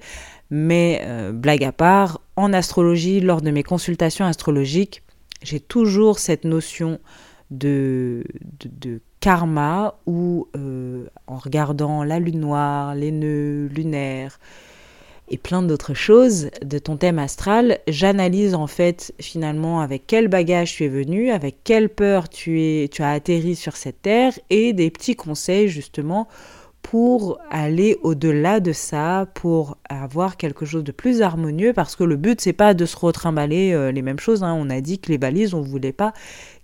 Mais 0.49 1.01
euh, 1.05 1.31
blague 1.31 1.63
à 1.63 1.71
part, 1.71 2.21
en 2.35 2.51
astrologie, 2.51 3.21
lors 3.21 3.41
de 3.41 3.51
mes 3.51 3.63
consultations 3.63 4.25
astrologiques, 4.25 5.01
j'ai 5.41 5.61
toujours 5.61 6.19
cette 6.19 6.43
notion 6.43 6.99
de, 7.51 8.23
de, 8.65 9.01
karma 9.21 9.95
où, 10.05 10.47
euh, 10.57 11.05
en 11.27 11.37
regardant 11.37 12.03
la 12.03 12.19
lune 12.19 12.39
noire, 12.39 12.95
les 12.95 13.11
nœuds 13.11 13.67
lunaires, 13.67 14.39
et 15.31 15.37
plein 15.37 15.63
d'autres 15.63 15.93
choses 15.93 16.49
de 16.61 16.77
ton 16.77 16.97
thème 16.97 17.17
astral, 17.17 17.79
j'analyse 17.87 18.53
en 18.53 18.67
fait 18.67 19.13
finalement 19.19 19.79
avec 19.79 20.03
quel 20.05 20.27
bagage 20.27 20.75
tu 20.75 20.83
es 20.83 20.89
venu, 20.89 21.31
avec 21.31 21.63
quelle 21.63 21.87
peur 21.87 22.27
tu, 22.27 22.61
es, 22.61 22.89
tu 22.89 23.01
as 23.01 23.11
atterri 23.11 23.55
sur 23.55 23.77
cette 23.77 24.01
terre 24.01 24.37
et 24.49 24.73
des 24.73 24.91
petits 24.91 25.15
conseils 25.15 25.69
justement 25.69 26.27
pour 26.81 27.39
aller 27.49 27.97
au-delà 28.01 28.59
de 28.59 28.73
ça, 28.73 29.27
pour 29.33 29.77
avoir 29.87 30.35
quelque 30.35 30.65
chose 30.65 30.83
de 30.83 30.91
plus 30.91 31.21
harmonieux, 31.21 31.73
parce 31.73 31.95
que 31.95 32.03
le 32.03 32.17
but 32.17 32.41
c'est 32.41 32.53
pas 32.53 32.73
de 32.73 32.85
se 32.85 32.97
retrimballer 32.97 33.71
euh, 33.71 33.91
les 33.91 34.01
mêmes 34.01 34.19
choses. 34.19 34.43
Hein. 34.43 34.53
On 34.59 34.69
a 34.69 34.81
dit 34.81 34.99
que 34.99 35.11
les 35.11 35.17
valises, 35.17 35.53
on 35.53 35.61
voulait 35.61 35.93
pas 35.93 36.11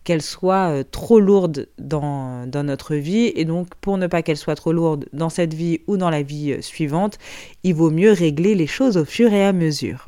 qu'elle 0.07 0.21
soit 0.21 0.69
euh, 0.69 0.83
trop 0.89 1.19
lourde 1.19 1.67
dans, 1.77 2.47
dans, 2.47 2.63
notre 2.63 2.95
vie. 2.95 3.29
Et 3.35 3.43
donc, 3.43 3.75
pour 3.81 3.97
ne 3.97 4.07
pas 4.07 4.21
qu'elle 4.21 4.37
soit 4.37 4.55
trop 4.55 4.71
lourde 4.71 5.09
dans 5.11 5.27
cette 5.27 5.53
vie 5.53 5.81
ou 5.85 5.97
dans 5.97 6.09
la 6.09 6.21
vie 6.21 6.53
euh, 6.53 6.61
suivante, 6.61 7.17
il 7.63 7.75
vaut 7.75 7.89
mieux 7.89 8.13
régler 8.13 8.55
les 8.55 8.67
choses 8.67 8.95
au 8.95 9.03
fur 9.03 9.33
et 9.33 9.43
à 9.43 9.51
mesure. 9.51 10.07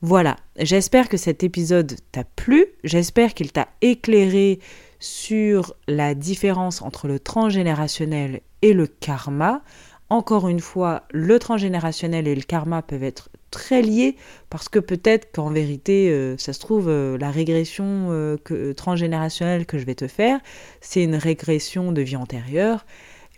Voilà, 0.00 0.36
j'espère 0.56 1.10
que 1.10 1.18
cet 1.18 1.44
épisode 1.44 1.96
t'a 2.12 2.24
plu, 2.24 2.64
j'espère 2.82 3.34
qu'il 3.34 3.52
t'a 3.52 3.68
éclairé 3.82 4.58
sur 5.00 5.74
la 5.86 6.14
différence 6.14 6.80
entre 6.80 7.06
le 7.06 7.20
transgénérationnel 7.20 8.40
et 8.62 8.72
le 8.72 8.86
karma. 8.86 9.60
Encore 10.08 10.48
une 10.48 10.60
fois, 10.60 11.02
le 11.10 11.38
transgénérationnel 11.38 12.26
et 12.26 12.34
le 12.34 12.40
karma 12.40 12.80
peuvent 12.80 13.04
être 13.04 13.28
très 13.50 13.82
liés 13.82 14.16
parce 14.48 14.68
que 14.68 14.78
peut-être 14.78 15.32
qu'en 15.32 15.50
vérité, 15.50 16.10
euh, 16.10 16.36
ça 16.38 16.52
se 16.52 16.60
trouve, 16.60 16.88
euh, 16.88 17.18
la 17.18 17.30
régression 17.30 18.08
euh, 18.10 18.36
transgénérationnelle 18.74 19.66
que 19.66 19.78
je 19.78 19.84
vais 19.84 19.94
te 19.94 20.08
faire, 20.08 20.40
c'est 20.80 21.02
une 21.02 21.16
régression 21.16 21.92
de 21.92 22.02
vie 22.02 22.16
antérieure. 22.16 22.86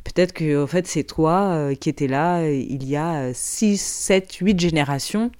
Peut-être 0.04 0.32
que 0.32 0.62
en 0.62 0.66
fait, 0.66 0.86
c'est 0.86 1.04
toi 1.04 1.70
qui 1.76 1.88
étais 1.88 2.08
là 2.08 2.44
il 2.48 2.88
y 2.88 2.96
a 2.96 3.32
6, 3.32 3.80
7, 3.80 4.34
8 4.34 4.58
générations. 4.58 5.30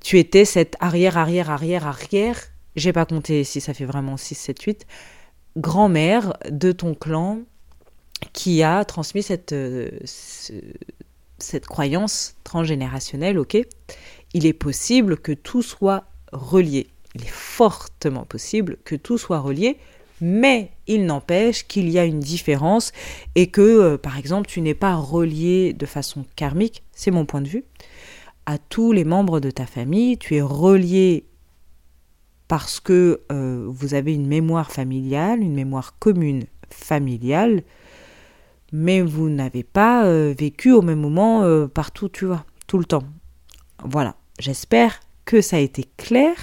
tu 0.00 0.18
étais 0.18 0.44
cette 0.44 0.76
arrière, 0.80 1.16
arrière, 1.16 1.48
arrière, 1.48 1.86
arrière. 1.86 2.40
J'ai 2.74 2.92
pas 2.92 3.06
compté 3.06 3.44
si 3.44 3.60
ça 3.60 3.72
fait 3.72 3.84
vraiment 3.84 4.16
6, 4.16 4.34
7, 4.34 4.62
8. 4.62 4.86
Grand-mère 5.58 6.32
de 6.50 6.72
ton 6.72 6.94
clan 6.94 7.42
qui 8.32 8.64
a 8.64 8.84
transmis 8.84 9.22
cette, 9.22 9.54
cette 11.42 11.66
croyance 11.66 12.36
transgénérationnelle, 12.44 13.38
ok 13.38 13.58
Il 14.34 14.46
est 14.46 14.52
possible 14.52 15.16
que 15.16 15.32
tout 15.32 15.62
soit 15.62 16.04
relié. 16.32 16.88
Il 17.14 17.22
est 17.22 17.30
fortement 17.30 18.24
possible 18.24 18.78
que 18.84 18.96
tout 18.96 19.18
soit 19.18 19.40
relié, 19.40 19.78
mais 20.20 20.70
il 20.86 21.04
n'empêche 21.04 21.66
qu'il 21.66 21.90
y 21.90 21.98
a 21.98 22.04
une 22.04 22.20
différence 22.20 22.92
et 23.34 23.48
que, 23.48 23.60
euh, 23.60 23.98
par 23.98 24.16
exemple, 24.18 24.48
tu 24.48 24.60
n'es 24.60 24.74
pas 24.74 24.94
relié 24.94 25.72
de 25.72 25.84
façon 25.84 26.24
karmique, 26.36 26.82
c'est 26.92 27.10
mon 27.10 27.26
point 27.26 27.42
de 27.42 27.48
vue, 27.48 27.64
à 28.46 28.58
tous 28.58 28.92
les 28.92 29.04
membres 29.04 29.40
de 29.40 29.50
ta 29.50 29.66
famille, 29.66 30.18
tu 30.18 30.36
es 30.36 30.42
relié 30.42 31.26
parce 32.48 32.80
que 32.80 33.20
euh, 33.30 33.66
vous 33.68 33.94
avez 33.94 34.14
une 34.14 34.26
mémoire 34.26 34.72
familiale, 34.72 35.40
une 35.40 35.54
mémoire 35.54 35.98
commune 35.98 36.44
familiale, 36.70 37.62
mais 38.72 39.02
vous 39.02 39.28
n'avez 39.28 39.62
pas 39.62 40.04
euh, 40.04 40.34
vécu 40.36 40.72
au 40.72 40.82
même 40.82 41.00
moment 41.00 41.42
euh, 41.42 41.66
partout, 41.66 42.08
tu 42.08 42.24
vois, 42.24 42.44
tout 42.66 42.78
le 42.78 42.84
temps. 42.84 43.04
Voilà, 43.84 44.16
j'espère 44.38 45.00
que 45.24 45.40
ça 45.40 45.56
a 45.56 45.60
été 45.60 45.84
clair. 45.96 46.34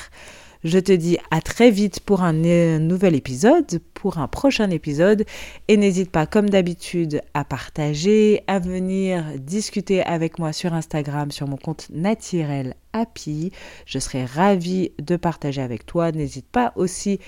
Je 0.65 0.78
te 0.78 0.92
dis 0.92 1.18
à 1.32 1.39
très 1.39 1.72
vite 1.72 2.02
pour 2.02 2.22
un, 2.22 2.44
un 2.44 2.80
nouvel 2.80 3.15
épisode, 3.15 3.80
pour 3.94 4.18
un 4.18 4.28
prochain 4.28 4.70
épisode. 4.70 5.26
Et 5.70 5.78
n'hésite 5.78 6.12
pas, 6.12 6.26
comme 6.26 6.50
d'habitude, 6.50 7.22
à 7.34 7.46
partager, 7.46 8.44
à 8.48 8.60
venir 8.60 9.24
discuter 9.38 10.04
avec 10.04 10.38
moi 10.38 10.52
sur 10.52 10.74
Instagram, 10.74 11.32
sur 11.32 11.48
mon 11.48 11.56
compte 11.56 11.88
naturel 11.92 12.76
Happy. 12.92 13.52
Je 13.86 14.00
serai 14.00 14.26
ravie 14.26 14.92
de 15.00 15.15
partager 15.15 15.62
avec 15.62 15.86
toi. 15.86 16.12
N'hésite 16.12 16.48
pas 16.48 16.74
aussi 16.76 17.20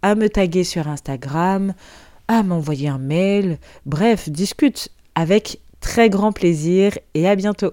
à 0.00 0.14
me 0.14 0.30
taguer 0.30 0.64
sur 0.64 0.88
Instagram 0.88 1.74
à 2.28 2.42
m'envoyer 2.42 2.88
un 2.88 2.98
mail. 2.98 3.58
Bref, 3.86 4.28
discute 4.28 4.90
avec 5.14 5.60
très 5.80 6.10
grand 6.10 6.32
plaisir 6.32 6.98
et 7.14 7.28
à 7.28 7.34
bientôt. 7.34 7.72